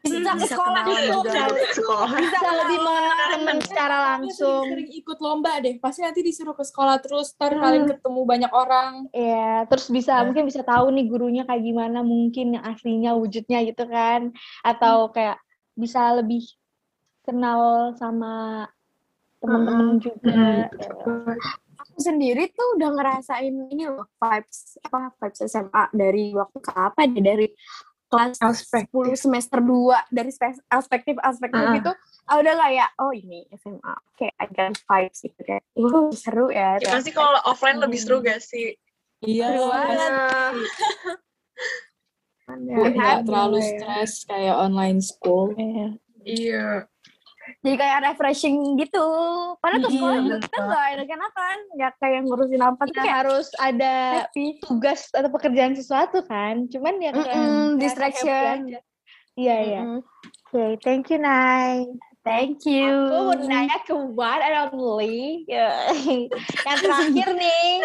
[0.03, 1.43] bisa ke bisa sekolah itu juga.
[1.47, 2.09] Ke sekolah.
[2.19, 4.65] bisa lebih mengenal teman secara langsung.
[4.67, 5.79] Sering ikut lomba deh.
[5.79, 7.31] Pasti nanti disuruh ke sekolah terus.
[7.39, 8.91] Ntar kalian ketemu banyak orang.
[9.15, 13.87] Ya, terus bisa mungkin bisa tahu nih gurunya kayak gimana mungkin yang aslinya wujudnya gitu
[13.87, 14.35] kan.
[14.65, 15.39] Atau kayak
[15.77, 16.51] bisa lebih
[17.23, 18.67] kenal sama
[19.39, 20.67] teman-teman juga.
[21.83, 27.01] Aku sendiri tuh udah ngerasain ini loh vibes apa vibes SMA dari waktu ke apa
[27.05, 27.47] deh dari
[28.07, 28.93] kelas Perspektif.
[29.09, 29.73] 10 semester 2
[30.07, 31.73] dari spes- aspektif aspektif Ah.
[31.73, 31.91] itu
[32.23, 36.93] ah, udah kayak oh ini SMA kayak ada vibes gitu kayak uh seru ya Ya,
[36.93, 38.77] pasti kalau offline lebih seru gak sih?
[39.19, 39.49] Iya.
[39.49, 40.11] Seru banget.
[42.93, 45.55] Nggak terlalu stres kayak online school.
[45.55, 45.87] Iya.
[46.23, 46.67] Iya.
[47.63, 49.05] Jadi kayak refreshing gitu
[49.59, 53.93] padahal Iya, sekolah kita nggak enak-enakan nggak kayak ngurusin apa tuh Kita kayak harus ada
[54.23, 56.65] happy tugas atau pekerjaan sesuatu kan.
[56.71, 58.57] Cuman ya Mm-mm, ngerasa distraction.
[59.33, 59.81] Iya, iya.
[60.53, 61.89] Oke, thank you, Nay.
[62.23, 65.43] Thank you Aku mau nanya ke one and only.
[65.45, 65.91] Ya.
[66.63, 67.83] Yang terakhir nih.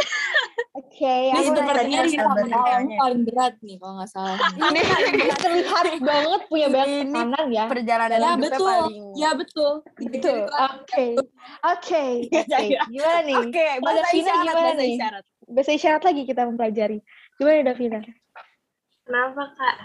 [0.74, 2.96] Oke, Ini di sabar tahun ditanya.
[2.96, 4.38] paling berat nih kalau nggak salah.
[4.70, 4.80] ini
[5.42, 7.64] terlihat banget punya banyak Ini tekanan ya.
[7.66, 9.72] perjalanan Ya betul, paling ya betul.
[9.98, 10.38] Betul.
[10.46, 11.06] Oke.
[11.66, 12.04] Oke.
[12.30, 12.62] Oke.
[12.88, 13.36] Gimana nih?
[13.42, 14.92] Oke, bahasa Davina isyarat, gimana bahasa nih?
[14.94, 15.24] isyarat.
[15.48, 16.98] Bahasa isyarat lagi kita mempelajari.
[17.36, 18.00] Gimana Davina?
[19.02, 19.76] kenapa kak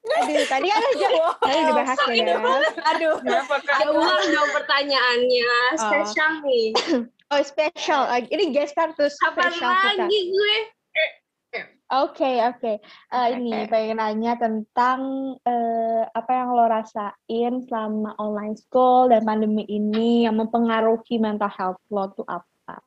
[0.00, 1.08] Aduh, tadi kan aja
[1.44, 2.36] tadi udah bahas ya.
[2.96, 3.16] Aduh.
[3.20, 5.52] Ada ulang dong pertanyaannya.
[5.76, 6.66] Spesial nih.
[7.30, 8.08] Oh, special.
[8.08, 10.08] Uh, Ini guest star Apa special kita.
[10.08, 10.56] lagi gue?
[11.90, 12.78] Oke, oke.
[13.10, 19.66] Eh, ini pengen nanya tentang eh, apa yang lo rasain selama online school dan pandemi
[19.66, 22.78] ini yang mempengaruhi mental health lo tuh apa?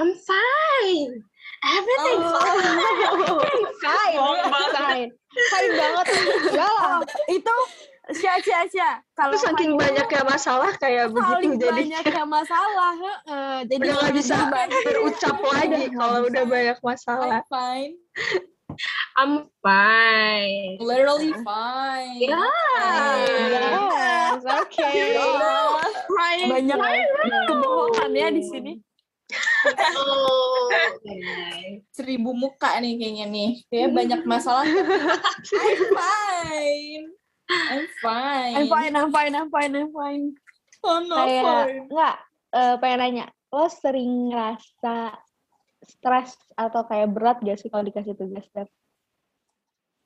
[0.00, 1.28] I'm fine.
[1.60, 2.40] Everything Oh.
[2.40, 2.72] fine.
[3.84, 4.16] Fine,
[4.72, 6.06] fine, fine banget.
[6.54, 6.98] Ya lah.
[7.30, 7.54] Itu
[8.12, 9.00] sia sia sia.
[9.16, 13.54] Kalau Terus saking banyaknya masalah kayak begitu jadi banyaknya masalah, heeh.
[13.68, 14.36] Jadi udah nggak bisa
[14.84, 17.40] berucap lagi kalau udah banyak masalah.
[17.40, 17.92] I'm fine.
[19.14, 20.82] I'm fine.
[20.82, 22.18] Literally fine.
[22.18, 22.44] Ya.
[23.24, 24.90] Yes, oke.
[26.50, 26.78] Banyak
[27.46, 28.72] kebohongan ya di sini.
[29.96, 30.68] Oh.
[31.96, 33.50] Seribu muka nih kayaknya nih.
[33.72, 34.68] Kayak banyak masalah.
[34.68, 37.04] I'm fine.
[37.48, 38.54] I'm fine.
[38.56, 40.24] I'm fine, I'm fine, I'm fine, I'm fine.
[40.84, 41.84] Oh no, Kayak fine.
[41.88, 42.16] enggak
[42.52, 45.16] eh, pengen nanya, lo sering ngerasa
[45.84, 48.44] stres atau kayak berat gak sih kalau dikasih tugas?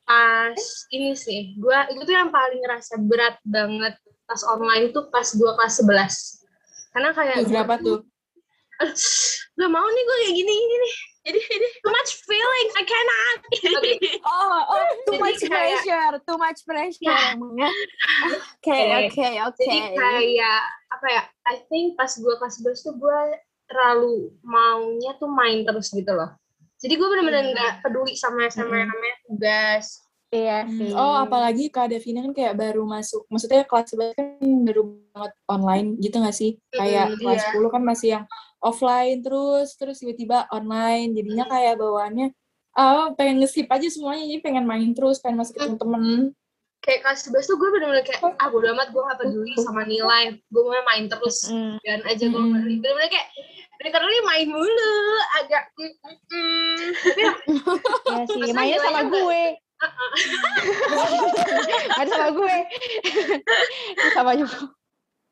[0.07, 0.59] Pas
[0.95, 3.95] ini sih, gua itu tuh yang paling ngerasa berat banget
[4.27, 6.95] pas online tuh pas gua kelas 11.
[6.95, 7.99] Karena kayak Tuh, berapa tuh?
[9.59, 10.95] Gak mau nih gue kayak gini gini nih.
[11.29, 13.39] Jadi jadi too much feelings, I cannot.
[14.25, 17.35] Oh, oh, too Jadi much kayak- pressure, too much pressure Ya.
[17.35, 17.71] emangnya.
[18.59, 18.79] Oke,
[19.11, 19.27] Oke.
[19.45, 19.61] oke.
[19.61, 21.23] Jadi kayak apa ya?
[21.49, 23.19] I think pas gue kelas 11 tuh gue
[23.69, 26.33] terlalu maunya tuh main terus gitu loh.
[26.79, 29.87] Jadi gue bener-bener nggak peduli sama sama yang namanya tugas.
[30.29, 30.91] Iya Hmm, sih.
[30.93, 33.25] Oh, apalagi Kak Davina kan kayak baru masuk.
[33.29, 34.29] Maksudnya kelas 11 kan
[34.63, 36.61] baru banget online gitu gak sih?
[36.69, 37.49] Kayak Mm, kelas iya.
[37.57, 38.25] 10 kan masih yang
[38.59, 41.15] offline terus, terus tiba-tiba online.
[41.15, 42.35] Jadinya kayak bawaannya,
[42.75, 46.35] ah pengen nge-skip aja semuanya, jadi pengen main terus, pengen masuk ke temen-temen.
[46.79, 50.39] Kayak kelas 11 tuh gue bener-bener kayak ah bodo amat gue gak peduli sama nilai.
[50.47, 51.51] Gue mau main terus.
[51.51, 51.75] Mm.
[51.83, 52.55] Dan aja gue Mm.
[52.79, 53.29] Bener-bener kayak
[53.83, 54.95] literally main mulu
[55.43, 55.95] agak mm,
[56.31, 56.79] mm,
[58.11, 59.43] Iya sih, mainnya sama gue.
[61.99, 62.57] Ada sama gue.
[64.15, 64.59] sama juga.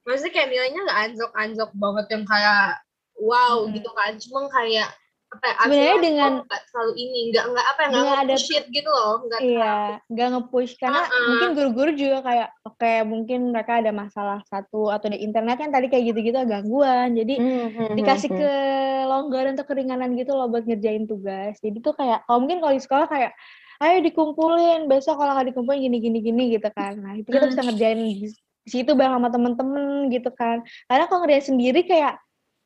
[0.06, 2.78] maksudnya kayak nilainya nggak anjok-anjok banget yang kayak
[3.18, 3.72] wow Mm.
[3.74, 4.88] gitu kan cuma kayak
[5.26, 8.64] apa ya, Sebenarnya dengan- nggak terlalu ini nggak nggak apa ya nggak ada- nge-push it
[8.70, 9.74] gitu loh nggak Iya,
[10.06, 11.26] nggak nge-push karena Uh-uh.
[11.28, 15.90] mungkin guru-guru juga kayak oke mungkin mereka ada masalah satu atau di internet kan tadi
[15.90, 17.10] kayak gitu-gitu gangguan.
[17.12, 21.58] Jadi Hmm, dikasih kelonggaran atau keringanan gitu loh buat ngerjain tugas.
[21.58, 23.32] Jadi tuh kayak kalau mungkin kalau di sekolah kayak
[23.76, 26.96] ayo dikumpulin besok kalau nggak dikumpulin gini gini gini gitu kan.
[26.96, 28.30] Nah itu kita bisa ngerjain di
[28.64, 30.62] situ bareng sama temen-temen gitu kan.
[30.86, 32.14] Karena kalau ngerjain sendiri kayak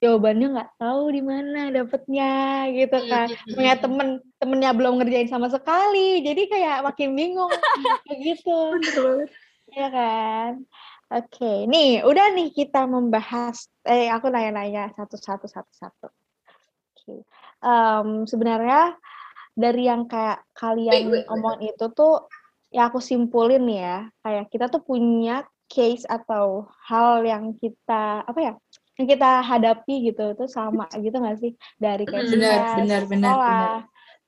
[0.00, 2.32] jawabannya nggak tahu di mana dapetnya
[2.72, 3.28] gitu kan.
[3.52, 4.08] Punya temen
[4.40, 7.52] temennya belum ngerjain sama sekali, jadi kayak makin bingung
[8.08, 8.60] kayak gitu.
[9.70, 10.50] Iya kan?
[11.10, 13.66] Oke, nih udah nih kita membahas.
[13.82, 16.08] Eh, aku nanya-nanya satu-satu satu-satu.
[16.94, 17.26] Oke,
[17.60, 18.96] Em, sebenarnya
[19.52, 21.28] dari yang kayak kalian Wait, wait, wait.
[21.28, 22.24] omong itu tuh,
[22.72, 28.52] ya aku simpulin ya, kayak kita tuh punya case atau hal yang kita apa ya,
[29.00, 31.56] yang kita hadapi gitu, itu sama gitu nggak sih?
[31.80, 33.76] Dari kayak Benar, benar, benar, sekolah,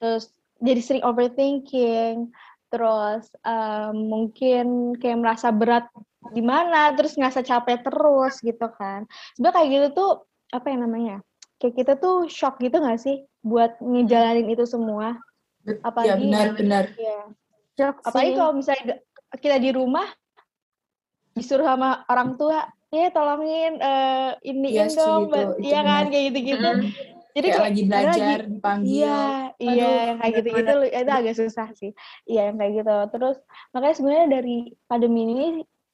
[0.00, 0.24] terus
[0.64, 2.32] jadi sering overthinking,
[2.72, 5.92] terus em, mungkin kayak merasa berat
[6.32, 9.04] di mana, terus ngerasa capek terus gitu kan.
[9.36, 10.10] Sebenarnya kayak gitu tuh
[10.56, 11.16] apa yang namanya?
[11.60, 15.20] Kayak kita tuh shock gitu nggak sih buat ngejalanin itu semua?
[15.68, 16.84] Ya Apalagi benar, benar.
[16.96, 17.28] ya.
[17.76, 19.04] Shock Apalagi kalau misalnya
[19.36, 20.08] kita di rumah
[21.36, 25.80] disuruh sama orang tua, ya tolongin eh iniin Iya sih, dong, itu- Mbak." itu iya
[25.80, 26.68] kan kayak gitu-gitu.
[26.70, 26.90] Mm.
[27.32, 28.92] Jadi Kayak lagi belajar, lagi- dipanggil.
[28.92, 29.20] Iya,
[29.56, 31.90] iya Aduh, yang kayak gitu-gitu itu agak susah sih.
[32.24, 32.96] Iya yang kayak gitu.
[33.10, 33.36] Terus
[33.72, 35.46] makanya sebenarnya dari pandemi ini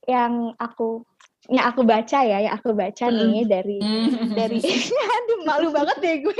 [0.05, 1.07] yang aku
[1.47, 4.35] yang aku baca ya, yang aku baca nih dari Mm.
[4.35, 4.59] dari
[5.15, 6.35] aduh malu banget deh gue.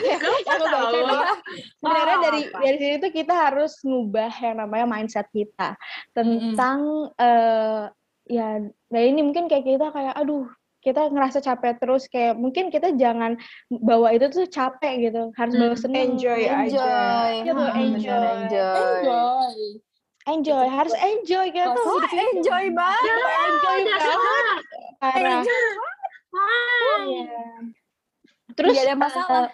[0.00, 1.20] Yang aku baca nih
[1.76, 5.76] sebenarnya dari dari sini tuh kita harus ngubah yang namanya mindset kita
[6.10, 6.80] tentang
[7.14, 7.92] eh
[8.24, 8.56] ya
[8.88, 10.48] nah ini mungkin kayak kita kayak aduh
[10.80, 15.72] kita ngerasa capek terus kayak mungkin kita jangan bawa itu tuh capek gitu harus bawa
[15.72, 16.60] Mm, seneng enjoy aja.
[16.60, 17.32] Enjoy.
[17.40, 18.28] Iya Hmm, enjoy.
[18.36, 18.76] enjoy.
[18.76, 19.56] Enjoy.
[20.24, 23.16] enjoy harus enjoy kita tuh Wah, hidup ini enjoy banget.
[23.44, 24.46] enjoy banget
[24.96, 25.42] parah
[27.04, 27.44] Iya.
[28.52, 29.48] terus ada masalah.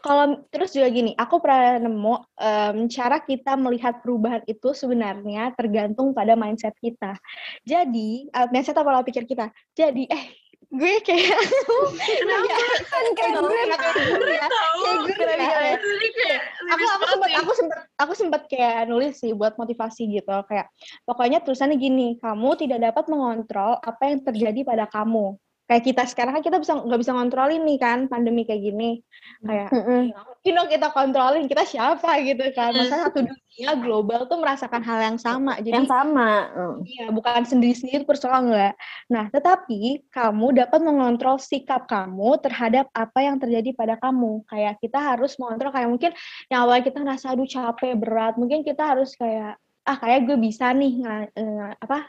[0.00, 6.16] Kalau terus juga gini, aku pernah nemu em, cara kita melihat perubahan itu sebenarnya tergantung
[6.16, 7.16] pada mindset kita.
[7.64, 9.52] Jadi, eh, mindset apa pola pikir kita.
[9.76, 10.24] Jadi, eh,
[10.70, 11.34] gue kayak
[12.90, 14.46] Kan kayak gue kayak gue ya.
[14.46, 15.74] Kayak gue ya.
[15.82, 20.36] Jadi kayak aku aku sempat aku sempat aku sempat kayak nulis sih buat motivasi gitu.
[20.46, 20.70] Kayak
[21.04, 25.34] pokoknya tulisannya gini kamu tidak dapat mengontrol apa yang terjadi pada kamu
[25.70, 29.06] kayak kita sekarang kan kita bisa nggak bisa ngontrolin nih kan pandemi kayak gini
[29.46, 29.70] kayak.
[30.10, 34.82] "Ya, mungkin dong kita kontrolin kita siapa gitu kan masa satu dunia global tuh merasakan
[34.82, 36.76] hal yang sama jadi yang sama Mm.
[36.82, 38.74] Iya, bukan sendiri-sendiri persoalan enggak.
[39.06, 44.42] Nah, tetapi kamu dapat mengontrol sikap kamu terhadap apa yang terjadi pada kamu.
[44.50, 46.10] Kayak kita harus mengontrol kayak mungkin
[46.50, 49.54] yang awalnya kita ngerasa aduh capek berat, mungkin kita harus kayak
[49.86, 52.08] ah kayak gue bisa nih nga- eh, apa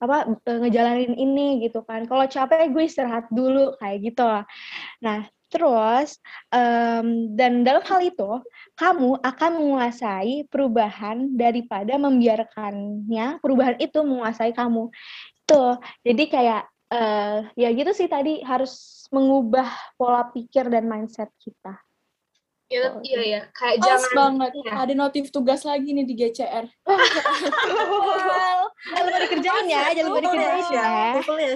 [0.00, 0.16] apa
[0.48, 2.08] eh, ngejalanin ini gitu kan.
[2.08, 4.24] Kalau capek gue istirahat dulu kayak gitu.
[4.24, 4.44] lah.
[5.04, 6.16] Nah, terus
[6.54, 8.30] em, dan dalam hal itu
[8.78, 14.88] kamu akan menguasai perubahan daripada membiarkannya perubahan itu menguasai kamu.
[15.44, 21.78] Tuh, jadi kayak eh ya gitu sih tadi harus mengubah pola pikir dan mindset kita.
[22.70, 23.40] Iya, iya, iya.
[23.50, 24.50] Kayak Pas jangan banget.
[24.62, 24.72] iya.
[24.78, 26.70] Ada notif tugas lagi nih di GCR.
[28.80, 30.88] Jangan lupa dikerjain ya, jangan lupa dikerjain ya.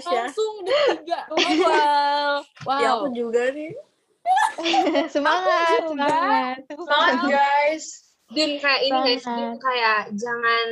[0.04, 0.20] Ya.
[0.28, 1.20] Langsung di tiga.
[1.64, 2.44] Wow.
[2.66, 2.80] Wow.
[2.82, 3.72] Ya aku juga nih.
[5.14, 6.56] Semangat, semangat.
[6.68, 7.84] Semangat guys.
[8.32, 9.60] Din kayak ini guys, Semangat.
[9.60, 10.66] kayak jangan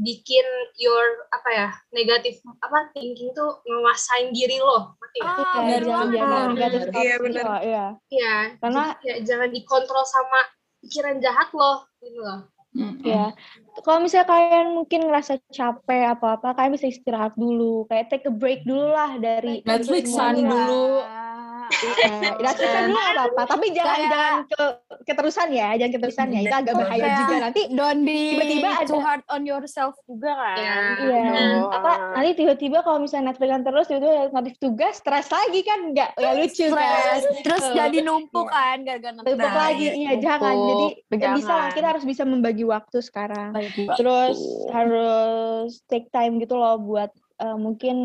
[0.00, 0.46] bikin
[0.80, 4.96] your apa ya negatif apa thinking tuh menguasain diri lo.
[4.96, 5.36] Ngerti nggak?
[5.36, 6.16] Iya, bener jangan banget.
[6.24, 7.44] jangan negatif Iya, bener.
[7.60, 7.86] Iya.
[8.08, 8.36] Iya.
[8.64, 10.40] Karena- kayak jangan dikontrol sama
[10.80, 12.40] pikiran jahat lo gitu loh.
[12.70, 13.02] Mm-mm.
[13.02, 13.34] Ya,
[13.82, 18.62] kalau misalnya kalian mungkin ngerasa capek apa-apa, kalian bisa istirahat dulu, kayak take a break
[18.62, 21.02] dulu lah dari Netflixan dulu.
[21.02, 21.39] Iya,
[21.70, 24.64] Netflixan dulu apa-apa, tapi jangan Kayak- jangan ke
[25.04, 27.62] keterusan ya, jangan keterusan ya, itu agak bahaya Kayak juga nanti.
[27.70, 30.74] don't be Tiba-tiba ada- too hard on yourself juga kan Iya.
[31.00, 31.60] Iya, Gitu.
[31.70, 36.30] apa nanti tiba-tiba kalau misalnya Netflixan terus tiba-tiba notif tugas, stres lagi kan, nggak ya
[36.34, 36.74] lucu kan.
[36.74, 37.74] Stress, terus Tuh.
[37.76, 40.54] jadi numpuk kan gara-gara Nah, lagi, iya, iya jangan.
[40.54, 41.36] Jadi ya Jangan.
[41.36, 43.50] bisa lah, kita harus bisa membagi waktu sekarang.
[43.52, 44.38] Bagi terus
[44.70, 47.96] harus take time gitu loh buat eh, mungkin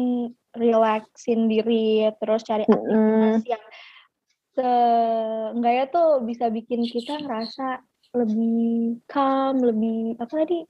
[0.56, 3.66] relaxin diri terus cari aktivitas yang
[4.56, 7.84] seenggaknya tuh bisa bikin kita ngerasa
[8.16, 10.64] lebih calm lebih apa tadi?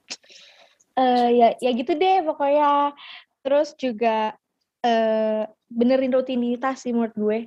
[0.98, 2.90] Eh ya ya gitu deh pokoknya.
[3.46, 4.34] Terus juga
[4.82, 7.38] eh benerin rutinitas sih menurut gue.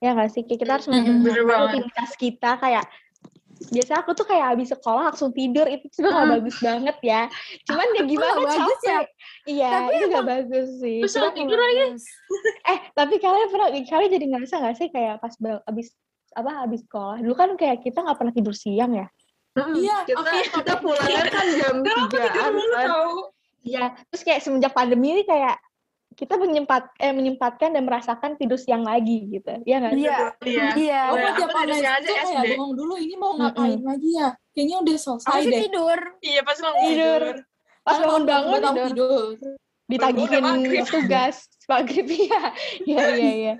[0.00, 0.42] Ya nggak sih?
[0.48, 2.88] Kayak kita harus benerin rutinitas kita kayak
[3.70, 7.22] biasa aku tuh kayak habis sekolah langsung tidur itu juga nggak bagus banget ya.
[7.68, 8.98] Cuman ya gimana nggak bagus ya?
[9.44, 10.98] iya Tapi itu nggak bagus sih.
[11.04, 11.84] Terus tidur lagi?
[12.62, 15.94] eh tapi kalian pernah kalian jadi ngerasa nggak sih kayak pas bal- abis
[16.32, 17.20] apa habis sekolah?
[17.20, 19.06] Dulu kan kayak kita nggak pernah tidur siang ya.
[19.52, 20.20] Iya, Kita
[20.64, 22.88] kita pulangnya kan jam tigaan kan.
[23.62, 25.54] Iya, terus kayak semenjak pandemi ini kayak
[26.12, 29.52] kita menyempat eh menyempatkan dan merasakan tidur siang lagi gitu.
[29.62, 30.02] Iya nggak sih?
[30.02, 30.66] Iya, Iya.
[30.76, 31.00] iya.
[31.08, 32.48] Oh, Iya, tiap itu aja kayak SD.
[32.54, 34.28] bengong dulu ini mau ngapain lagi ya?
[34.52, 35.60] Kayaknya udah selesai deh.
[35.66, 35.98] tidur.
[36.20, 37.22] Iya pas lo Tidur.
[37.82, 39.52] Pas bangun bangun tidur, tidur.
[39.90, 40.44] ditagihin
[40.86, 42.42] tugas maghrib ya.
[42.82, 43.54] Iya iya iya.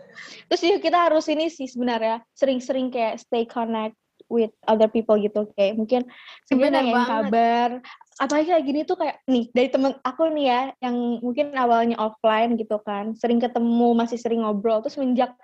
[0.47, 3.97] Terus juga kita harus ini sih sebenarnya sering-sering kayak stay connect
[4.33, 6.09] with other people gitu kayak mungkin
[6.49, 7.11] sebenarnya nanyain banget.
[7.13, 7.69] kabar
[8.17, 12.57] apalagi kayak gini tuh kayak nih dari temen aku nih ya yang mungkin awalnya offline
[12.57, 15.37] gitu kan sering ketemu masih sering ngobrol terus semenjak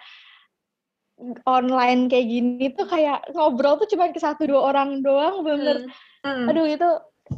[1.44, 5.84] online kayak gini tuh kayak ngobrol tuh cuma ke satu dua orang doang bener
[6.18, 6.50] Hmm.
[6.50, 6.88] aduh itu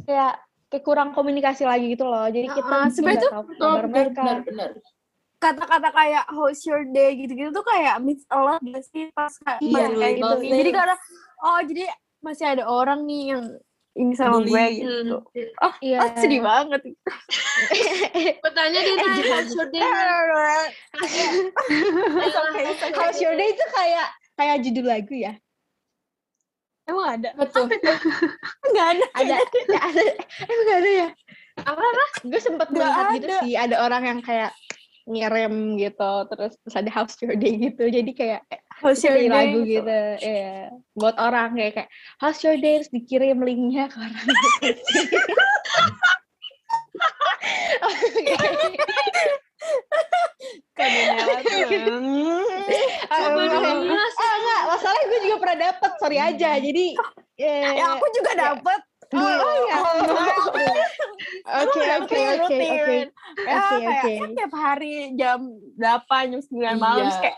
[0.09, 0.41] kayak
[0.73, 4.23] kayak kurang komunikasi lagi gitu loh jadi kita Ah, mungkin sebenarnya nggak tahu kabar mereka
[4.41, 4.69] benar.
[5.37, 9.61] Kata-kata kayak how's your day gitu-gitu tuh kayak miss a lot gak sih pas kayak
[9.61, 10.35] Iya, kayak gitu.
[10.49, 10.95] Jadi karena
[11.41, 11.89] oh jadi
[12.21, 13.45] masih ada orang nih yang
[13.91, 15.19] ini sama gue gitu.
[15.59, 15.99] Oh, Iya.
[15.99, 16.79] oh, sedih banget.
[18.45, 19.83] Bertanya dia nanya how's your day?
[22.23, 22.95] It's okay, it's okay.
[22.95, 24.07] How's your day itu kayak
[24.39, 25.35] kayak judul lagu ya
[26.87, 27.29] Emang ada?
[27.35, 27.67] Betul.
[27.67, 29.05] Enggak ada.
[29.19, 30.01] ada ada, ada
[30.49, 31.07] emang gak ada ya
[31.61, 32.05] Apa apa?
[32.25, 34.55] gue sempet melihat gitu sih ada orang yang kayak
[35.09, 37.89] ngirim gitu terus terus ada house your day gitu.
[37.89, 38.41] Jadi kayak
[38.81, 39.29] How's itu your day?
[39.29, 44.25] lagu gitu ya buat orang kayak kayak house your day terus dikirim linknya ke orang
[47.81, 47.89] Ah,
[53.11, 53.17] ah,
[54.41, 55.91] enggak masalahnya gue juga pernah dapet.
[56.01, 56.85] Sorry aja jadi
[57.37, 58.81] eh, Ya aku juga dapet.
[59.13, 59.77] Oh, oh ya
[61.63, 62.97] oke oke oke oke
[63.31, 64.11] Ya Oke, kayak oke.
[64.19, 65.39] kan tiap hari jam
[65.79, 67.03] 8, jam 9 malam Iya.
[67.07, 67.37] terus kayak?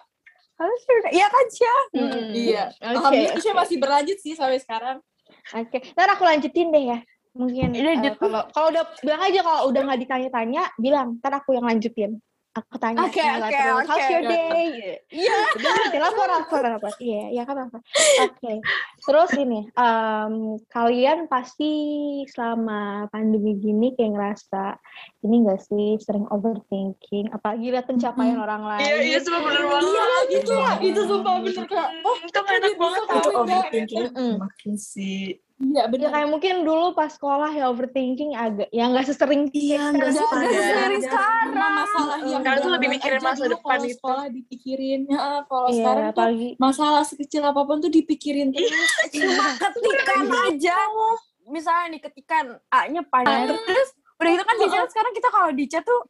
[1.12, 1.76] Iya kan, Cia?
[1.92, 2.30] Hmm.
[2.32, 2.64] Iya.
[2.72, 3.44] Oke, Alhamdulillah oke.
[3.44, 4.98] saya masih berlanjut sih sampai sekarang.
[5.52, 7.00] Oke, ntar aku lanjutin deh ya.
[7.34, 11.66] Mungkin eh, kalau kalau udah bilang aja kalau udah nggak ditanya-tanya, bilang ntar aku yang
[11.66, 12.22] lanjutin.
[12.54, 14.66] Aku tanya Oke, Nela oke, terus, how's oke, your day?
[15.10, 15.38] Iya.
[15.66, 16.94] Nanti lapor, lapor, lapor.
[17.02, 17.82] Iya, iya kan lapor.
[18.30, 18.62] Oke.
[19.02, 20.34] Terus ini, em,
[20.70, 21.72] kalian pasti
[22.30, 24.78] selama pandemi gini kayak ngerasa
[25.26, 28.86] ini gak sih sering overthinking, apalagi lihat pencapaian orang lain.
[28.86, 29.90] Iya, iya, semua bener banget.
[29.90, 30.54] Iya, itu
[30.94, 33.34] itu sumpah bener kayak oh itu enak banget Enggak.
[33.34, 34.34] overthinking Mm-mm.
[34.38, 35.42] makin sih.
[35.64, 39.90] Iya Ya bener kayak mungkin dulu pas sekolah ya overthinking agak ya nggak sesering Iya,
[39.90, 41.02] nggak sesering.
[41.02, 41.72] sekarang.
[41.74, 43.96] Masalah yang Sekarang tuh lebih mikirin masa depan kalau itu.
[43.96, 45.00] sekolah dipikirin.
[45.08, 48.92] Ya kalau Iya, sekarang tuh masalah sekecil apa pun tuh dipikirin terus.
[49.10, 50.76] Cuma ketikan aja
[51.44, 55.84] misalnya nih ketikan A-nya panjang terus udah gitu kan biasanya sekarang kita kalau di chat
[55.84, 56.02] tuh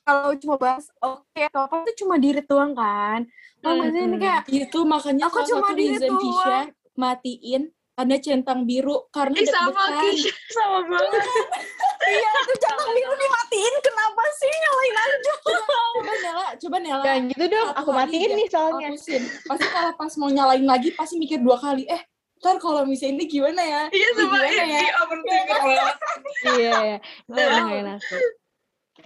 [0.00, 3.28] kalau cuma bahas oke atau apa tuh cuma diri doang kan.
[3.60, 6.22] Hmm, maksudnya ini kayak itu makanya Aku cuma satu diri reason doang.
[6.24, 6.58] Kisha
[6.96, 7.62] matiin
[7.98, 9.74] tanda centang biru karena Ih, sama.
[10.06, 11.18] Kisha, sama banget.
[12.06, 15.32] iya tuh jangan biru dimatiin kenapa sih nyalain aja
[15.98, 18.88] coba Nela coba Nela Jangan gitu dong, aku matiin nih soalnya.
[18.94, 21.98] pasti kalau pas mau nyalain lagi pasti mikir dua kali eh
[22.38, 25.96] ntar kalau misalnya ini gimana ya Iya, Ini sama gimana ya overthinking banget.
[26.54, 26.98] Iya, iya.
[27.26, 27.40] Itu
[27.82, 28.22] enak sih.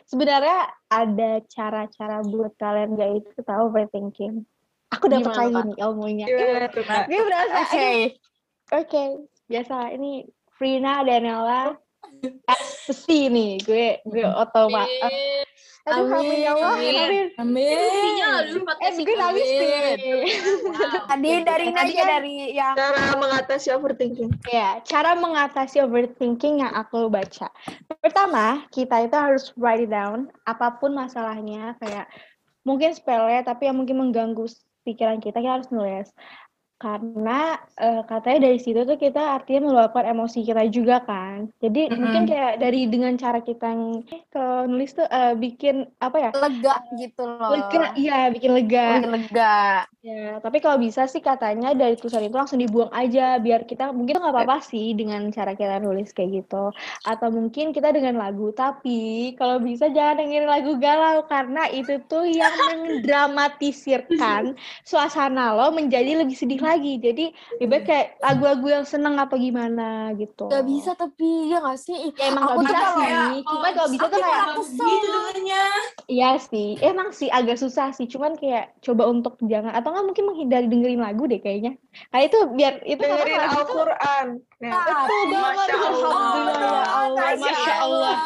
[0.05, 0.59] Sebenarnya
[0.93, 4.45] ada cara-cara buat kalian gak itu tahu overthinking.
[4.93, 6.27] Aku dapat lagi nih ilmunya.
[6.29, 7.09] Gimana tuh, Kak?
[7.09, 7.57] Gue berasa,
[8.73, 9.03] oke oke.
[9.47, 10.25] Biasa, ini
[10.57, 11.77] Frina dan Ella
[12.49, 13.61] ecstasy nih.
[13.63, 14.89] Gue gue otomat.
[15.83, 16.79] Aduh, amin ya Allah.
[16.79, 17.27] Amin.
[17.43, 17.75] Amin.
[18.23, 19.75] amin Eh, gue nangis nih.
[21.11, 24.31] tadi dari Tadi aja kan- dari yang Cara mengatasi overthinking.
[24.47, 27.51] Ya, cara mengatasi overthinking yang aku baca.
[27.99, 32.07] Pertama, kita itu harus write it down, apa pun masalahnya, kayak
[32.63, 34.47] mungkin sepele, tapi yang mungkin mengganggu
[34.87, 36.15] pikiran kita, kita harus nulis.
[36.83, 41.47] Karena eh, katanya dari situ tuh kita artinya meluapkan emosi kita juga kan.
[41.63, 46.31] Jadi mungkin kayak dari dengan cara kita yang ke nulis tuh eh, bikin apa ya?
[46.35, 48.99] lega gitu loh Lega, iya bikin lega.
[48.99, 53.63] Bikin lega Ya, tapi kalau bisa sih katanya dari tulisan itu langsung dibuang aja biar
[53.71, 56.75] kita mungkin nggak apa-apa sih dengan cara kita nulis kayak gitu.
[57.07, 62.27] Atau mungkin kita dengan lagu, tapi kalau bisa jangan dengerin lagu galau karena itu tuh
[62.27, 66.72] yang mendramatisirkan suasana lo menjadi lebih sedih lagi.
[66.75, 67.25] Jadi
[67.57, 70.47] lebih baik kayak lagu-lagu yang seneng apa gimana gitu.
[70.47, 73.09] Gak bisa tapi ya gak sih Ya emang Aku gak tuh bisa kalau sih.
[73.09, 75.65] ya, Cuma kalau bisa tuh kayak gitu dengannya
[76.05, 78.05] Iya sih, emang sih agak susah sih.
[78.05, 81.79] Cuman kayak coba untuk jangan atau nggak mungkin menghindari dengerin lagu deh kayaknya.
[82.09, 84.27] Kayak itu biar itu Dengerin Al-Quran.
[84.59, 84.73] Ya.
[84.73, 86.11] Betul banget, Masya Allah.
[86.13, 88.17] alhamdulillah ya Allah, masya Allah.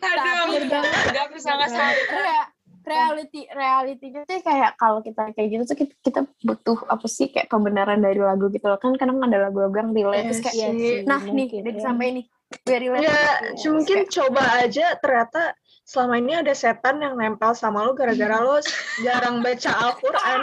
[0.00, 0.92] Aduh, Bener banget.
[1.10, 2.04] gak bersangka-sangka.
[2.08, 2.44] kayak
[2.84, 7.48] reality realitinya tuh kayak kalau kita kayak gitu tuh kita, kita butuh apa sih kayak
[7.48, 11.20] pembenaran dari lagu gitu loh kan kadang ada lagu-lagu yang relate terus kayak sih, nah
[11.20, 11.76] nih udah ya.
[11.80, 12.26] disampaikan nih
[12.64, 13.18] gue relate Ya,
[13.56, 18.56] Iya, mungkin coba aja ternyata selama ini ada setan yang nempel sama lo gara-gara lo
[19.04, 20.40] jarang baca Al-Quran.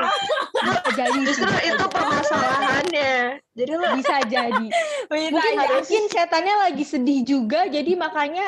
[0.97, 3.41] Jadi sih, Justru itu permasalahannya.
[3.57, 4.67] Jadi lo bisa jadi.
[5.11, 8.47] Mungkin mungkin setannya lagi sedih juga, jadi makanya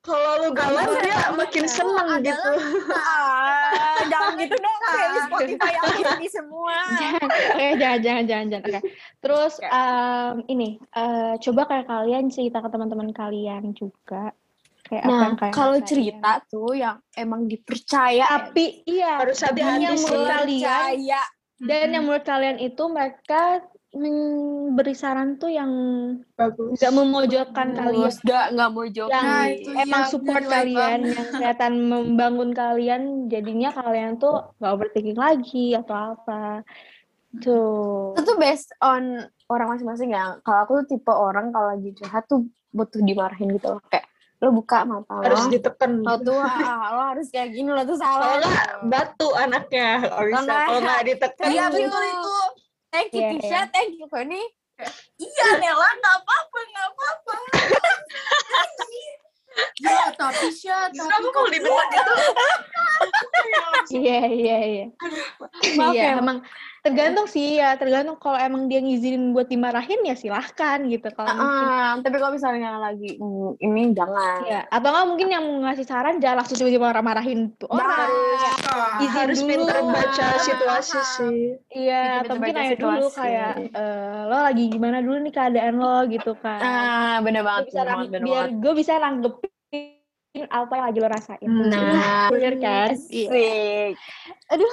[0.00, 2.50] kalau lo galau dia makin seneng adalah- gitu.
[2.96, 8.46] ah jangan gitu dong kayak di Spotify aku ini semua jangan, oke jangan jangan jangan
[8.48, 8.80] jangan.
[8.80, 8.90] Oke.
[9.20, 14.32] Terus em, ini eh, coba kayak kalian cerita ke teman-teman kalian juga
[14.82, 15.86] kayak apa nah yang kalian kalau rasain.
[15.86, 20.24] cerita tuh yang emang dipercaya tapi iya Harus hati-hati yang sih.
[20.24, 21.28] kalian
[21.60, 25.70] dan yang menurut kalian itu mereka memberi saran tuh yang
[26.38, 26.78] Bagus.
[26.78, 28.06] nggak memojokkan kalian.
[28.06, 32.50] Terus gak nggak mau jawab yang Nah, itu emang iya, support kalian yang kelihatan membangun
[32.54, 36.62] kalian jadinya kalian tuh nggak overthinking lagi atau apa.
[37.42, 38.14] Tuh.
[38.14, 40.38] Itu tuh based on orang masing-masing ya.
[40.46, 43.82] Kalau aku tuh tipe orang kalau lagi curhat tuh butuh dimarahin gitu loh.
[43.90, 44.06] Kayak
[44.40, 45.26] lo buka mata lo.
[45.26, 45.98] Harus ditekan.
[46.00, 48.38] lo tuh ah, lo harus kayak gini lo tuh salah.
[48.38, 50.06] Nggak batu anaknya.
[50.06, 51.48] Nggak- Kalau nggak ditekan.
[51.50, 52.34] iya betul itu
[52.90, 53.70] thank you Iya, Kisha iya.
[53.70, 54.42] thank you Koni
[55.16, 57.34] iya Nela nggak apa-apa nggak apa-apa
[59.80, 62.14] ya tapi Sya Justru tapi aku kalau dibentak gitu.
[64.00, 64.86] iya iya iya
[65.76, 66.20] Maaf iya ya.
[66.22, 66.38] emang
[66.80, 71.66] tergantung sih ya tergantung kalau emang dia ngizinin buat dimarahin ya silahkan gitu kalau mungkin
[71.68, 76.16] Ah, tapi kalau misalnya lagi mm, ini jangan ya atau nggak mungkin yang ngasih saran
[76.18, 78.42] jangan langsung tiba-tiba marah-marahin tuh orang Harus,
[79.00, 79.48] izin harus dulu.
[79.50, 81.40] pinter baca situasi sih.
[81.70, 86.32] Iya, atau mungkin ayo dulu kayak eh, lo lagi gimana dulu nih keadaan lo gitu
[86.40, 86.60] kan.
[86.60, 89.52] ah bener banget bisa bener banget biar gue bisa nanggepin
[90.48, 91.48] apa yang lagi lo rasain.
[91.68, 92.96] nah bener kan?
[93.10, 93.28] Iya.
[94.48, 94.72] asik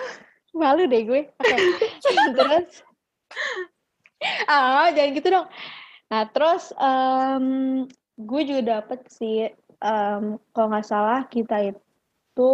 [0.57, 1.21] Malu deh gue.
[1.29, 1.55] Oke.
[2.37, 2.81] terus
[4.49, 5.47] ah jangan gitu dong.
[6.09, 7.45] Nah terus em,
[8.17, 9.47] gue juga dapet sih
[9.81, 12.53] em, kalau nggak salah kita itu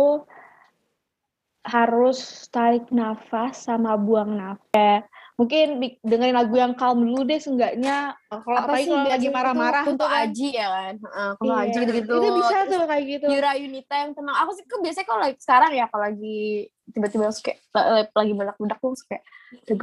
[1.63, 2.19] harus
[2.51, 5.07] tarik nafas sama buang nafas.
[5.33, 5.67] Mungkin
[5.99, 8.13] dengerin lagu yang calm dulu deh seenggaknya.
[8.27, 10.29] Kalau Apa sih kalau lagi marah-marah untuk kan.
[10.29, 13.25] Aji ya kan Heeh, kalau Iya, Aji gitu-gitu Itu bisa tuh kayak gitu.
[13.27, 16.37] Yura Yunita yang tenang aku sih biasanya kalau lagi sekarang ya kalau lagi
[16.85, 19.23] tiba-tiba terus kayak la- lagi meledak-ledak tuh kayak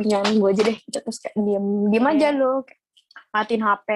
[0.00, 2.12] nyanyi gue aja deh gitu terus kayak diem diem Iya.
[2.12, 2.79] aja lo kayak
[3.30, 3.88] matiin HP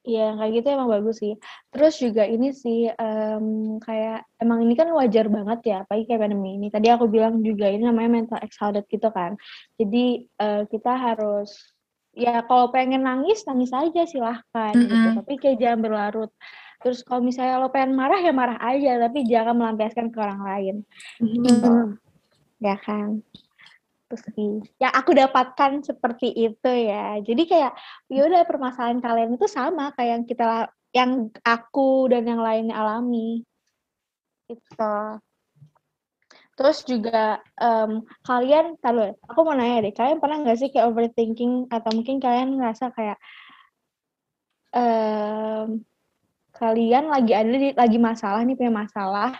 [0.00, 1.36] Iya, kayak gitu emang bagus sih.
[1.68, 6.56] Terus juga ini sih, em, kayak emang ini kan wajar banget ya, apalagi kayak pandemi
[6.56, 6.72] ini.
[6.72, 9.36] Tadi aku bilang juga ini namanya mental exhausted gitu kan.
[9.76, 11.52] Jadi eh, kita harus,
[12.16, 14.88] ya kalau pengen nangis, nangis aja silahkan gitu.
[14.88, 15.20] Mm-mm.
[15.20, 16.30] Tapi kayak jangan berlarut.
[16.80, 18.96] Terus kalau misalnya lo pengen marah, ya marah aja.
[19.04, 20.76] Tapi jangan melampiaskan ke orang lain.
[21.20, 22.00] Gitu.
[22.64, 23.20] Ya kan?
[24.10, 27.22] Terus sih, yang aku dapatkan seperti itu ya.
[27.22, 27.78] Jadi kayak
[28.10, 30.44] ya udah permasalahan kalian itu sama kayak yang kita
[30.90, 31.10] yang
[31.46, 33.46] aku dan yang lainnya alami.
[34.50, 34.98] Gitu.
[36.58, 41.70] Terus juga em, kalian, tahu aku mau nanya deh, kalian pernah nggak sih kayak overthinking
[41.70, 43.16] atau mungkin kalian ngerasa kayak
[44.74, 45.86] em,
[46.52, 49.38] kalian lagi ada di lagi masalah nih punya masalah,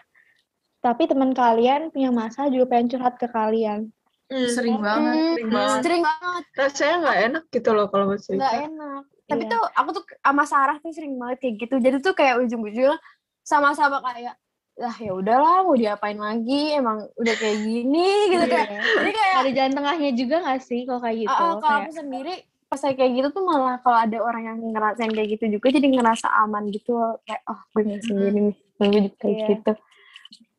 [0.80, 3.90] tapi teman kalian punya masalah juga pengen curhat ke kalian.
[4.30, 5.14] Hmm, Sering banget.
[5.34, 5.80] sering banget.
[5.82, 8.46] sering banget Rasanya nggak enak gitu loh kalau mau nggak cerita.
[8.62, 9.50] enak tapi Iya.
[9.52, 12.94] tuh aku tuh sama Sarah tuh sering banget kayak gitu jadi tuh kayak ujung-ujungnya
[13.40, 14.34] sama-sama kayak
[14.76, 18.80] lah ya udahlah mau diapain lagi emang udah kayak gini gitu kayak Iya.
[18.96, 21.28] jadi kayak Ada jalan tengahnya juga nggak sih kalau kayak gitu?
[21.28, 24.58] Ah, kalau Kayak- aku sendiri pas saya kayak gitu tuh malah kalau ada orang yang
[24.64, 27.18] ngerasain kayak gitu juga jadi ngerasa aman gitu loh.
[27.20, 29.46] kayak oh gue nggak sendiri nih gue juga kayak Iya.
[29.48, 29.72] gitu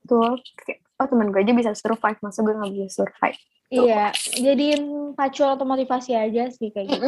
[0.05, 3.39] tuh kayak oh teman gue aja bisa survive masa gue nggak bisa survive
[3.72, 7.07] Iya, jadiin pacuan atau motivasi aja sih kayak gitu.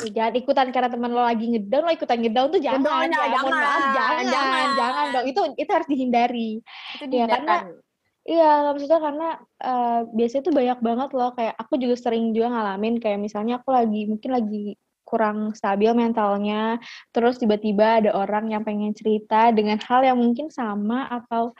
[0.00, 2.80] Ya, Jangan ikutan karena teman lo lagi ngedown, lo ikutan ngedown tuh jangan.
[2.80, 4.68] Ngedown, ya, mohon jangan, maaf, jangan, jangan.
[4.74, 5.26] jangan, dong.
[5.28, 6.50] Itu itu harus dihindari.
[6.98, 7.54] itu Iya, karena.
[8.22, 9.28] Iya, maksudnya karena
[9.58, 13.74] eh, biasanya tuh banyak banget loh kayak aku juga sering juga ngalamin kayak misalnya aku
[13.74, 16.78] lagi mungkin lagi kurang stabil mentalnya,
[17.10, 21.52] terus tiba-tiba ada orang yang pengen cerita dengan hal yang mungkin sama atau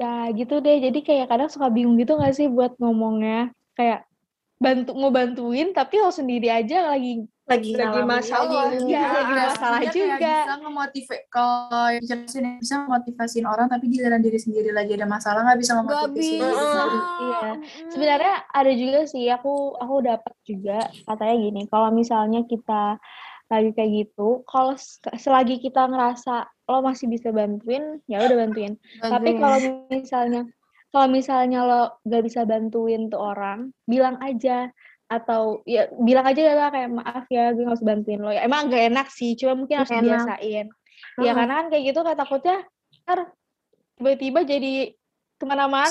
[0.00, 0.80] ya gitu deh.
[0.80, 4.08] Jadi kayak kadang suka bingung gitu gak sih buat ngomongnya kayak
[4.60, 8.70] bantu mau bantuin tapi lo sendiri aja lagi lagi Lagi masalah.
[8.70, 10.16] Iya, lagi Iya, masalah juga.
[10.20, 15.58] bisa ngemotivasi kalau jelasin bisa memotivasiin orang tapi giliran diri sendiri lagi ada masalah nggak
[15.58, 16.44] bisa sendiri.
[16.46, 17.50] Iya.
[17.90, 20.78] Sebenarnya ada juga sih aku aku dapat juga
[21.08, 23.02] katanya gini, kalau misalnya kita
[23.50, 24.78] lagi kayak gitu, kalau
[25.18, 28.78] selagi kita ngerasa lo masih bisa bantuin, ya udah bantuin.
[29.02, 29.40] Tapi Bantuin.
[29.42, 29.58] kalau
[29.90, 30.42] misalnya
[30.90, 34.70] kalau misalnya lo gak bisa bantuin tuh orang, bilang aja
[35.10, 38.70] atau ya bilang aja lah kayak maaf ya gue gak bisa bantuin lo ya emang
[38.70, 40.06] gak enak sih cuma mungkin harus enak.
[40.06, 40.66] dibiasain
[41.18, 42.56] ya karena kan kayak gitu kan takutnya
[43.02, 43.34] ntar
[43.98, 44.94] tiba-tiba jadi
[45.40, 45.88] ke mana-mana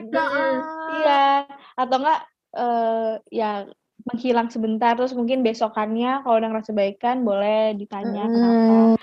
[0.00, 0.16] gitu.
[0.16, 0.54] heeh.
[1.02, 1.26] Iya,
[1.74, 2.20] atau enggak
[2.54, 3.50] eh ya
[4.06, 8.94] menghilang sebentar terus mungkin besokannya kalau udah ngerasa baikan boleh ditanya kenapa.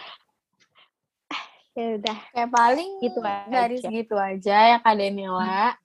[1.71, 2.17] Mm, Ya udah.
[2.31, 3.83] kayak paling Gitu dari aja.
[3.85, 5.75] segitu aja ya Kak Daniela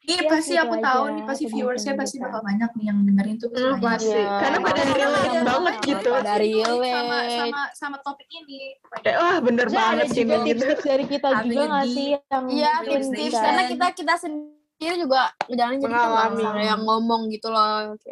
[0.00, 2.98] Ini Iya, pasti gitu aku aja, tahu nih pasti viewersnya pasti bakal banyak nih yang
[3.04, 3.84] dengerin tuh pasti Hmm, banyak.
[3.86, 4.16] pasti.
[4.16, 4.32] Iya.
[4.34, 6.10] Karena pada Pasti relate banget gitu.
[6.10, 8.60] Pada Pasti relate sama sama sama topik ini.
[8.98, 10.66] Kayak, Wah bener ada banget sih gitu.
[10.82, 12.72] dari kita juga nggak sih yang Iya,
[13.12, 13.38] bisa.
[13.38, 17.92] karena kita kita sendiri juga jalan jadi sama yang ngomong gitu loh.
[17.94, 18.10] Pasti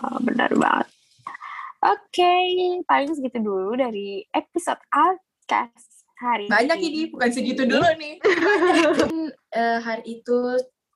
[0.00, 0.88] oh, benar banget.
[1.84, 2.34] Oke,
[2.82, 8.14] paling segitu dulu dari episode Outcast hari Banyak ini, bukan segitu dulu nih.
[9.50, 10.38] Eh, hari itu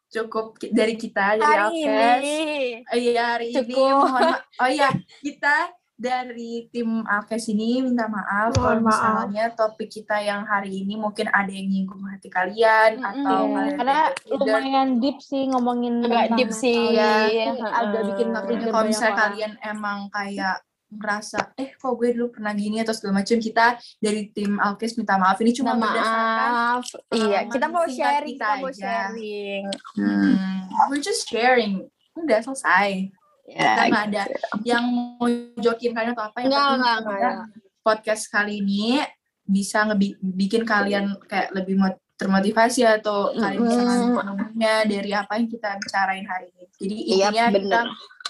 [0.09, 1.85] cukup dari kita dari hari Alkes.
[2.19, 2.39] ini.
[2.83, 3.87] Oh iya hari ini Cukup.
[4.03, 4.89] mohon ma- oh iya
[5.21, 5.57] kita
[5.95, 8.87] dari tim Alkes ini minta maaf kalau Mohon maaf.
[8.89, 13.07] misalnya topik kita yang hari ini mungkin ada yang nyinggung hati kalian Mm-mm.
[13.21, 13.99] atau Iya, kalian karena
[14.29, 16.95] lumayan deep sih ngomongin Agak deep sih.
[16.95, 17.13] Iya.
[17.51, 18.29] ini agak bikin
[18.67, 23.37] kalau misalnya kalian emang kayak merasa eh kok gue dulu pernah gini atau segala macam
[23.37, 25.37] kita dari tim Alkes minta maaf.
[25.37, 26.85] Ini cuma Minta berdasarkan maaf.
[27.13, 29.65] Iya, kita mau sharing, kita kita mau sharing.
[30.01, 31.85] hmm, we're just sharing.
[32.17, 33.13] Udah selesai.
[33.49, 34.23] Kita Ya, nggak ada
[34.61, 35.25] yang mau
[35.57, 37.37] jokin kalian atau apa yang Nggak, penting nggak,
[37.81, 39.01] podcast kali ini
[39.49, 43.81] bisa ngebikin kalian kayak lebih mot- termotivasi atau kalian bisa
[44.21, 46.65] ngambil dari apa yang kita bicarain hari ini.
[46.77, 47.87] Jadi Iya, intinya kita bener.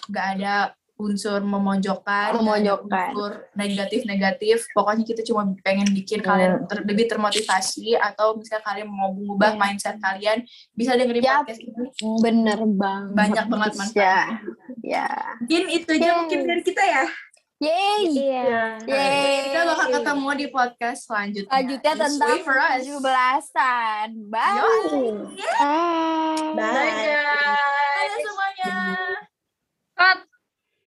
[0.09, 0.55] nggak ada
[0.99, 2.31] unsur ada Memojokkan.
[3.15, 4.67] unsur negatif-negatif.
[4.75, 9.61] Pokoknya kita cuma pengen bikin kalian ter- lebih termotivasi atau misalnya kalian mau mengubah Iya.
[9.63, 10.39] mindset kalian,
[10.75, 11.47] bisa dengerin Yap.
[11.47, 11.87] podcast ini.
[12.19, 13.15] Bener banget.
[13.15, 13.79] Banyak banget Ya.
[13.79, 14.17] manfaatnya.
[14.83, 15.09] Ya.
[15.39, 16.17] Mungkin itu aja Yay.
[16.19, 17.05] mungkin dari kita ya.
[17.59, 18.03] Yeay.
[18.15, 18.47] Iya.
[18.87, 19.35] Yeay.
[19.51, 21.51] Kita bakal ketemu di podcast selanjutnya.
[21.51, 22.83] Selanjutnya Just tentang wait for us.
[22.87, 24.09] 17-an.
[24.31, 24.63] Bye.
[24.63, 24.79] Bye.
[26.55, 26.55] Bye.
[26.55, 27.19] Bye guys.
[27.99, 28.75] Dadah semuanya.
[29.95, 30.28] Cut.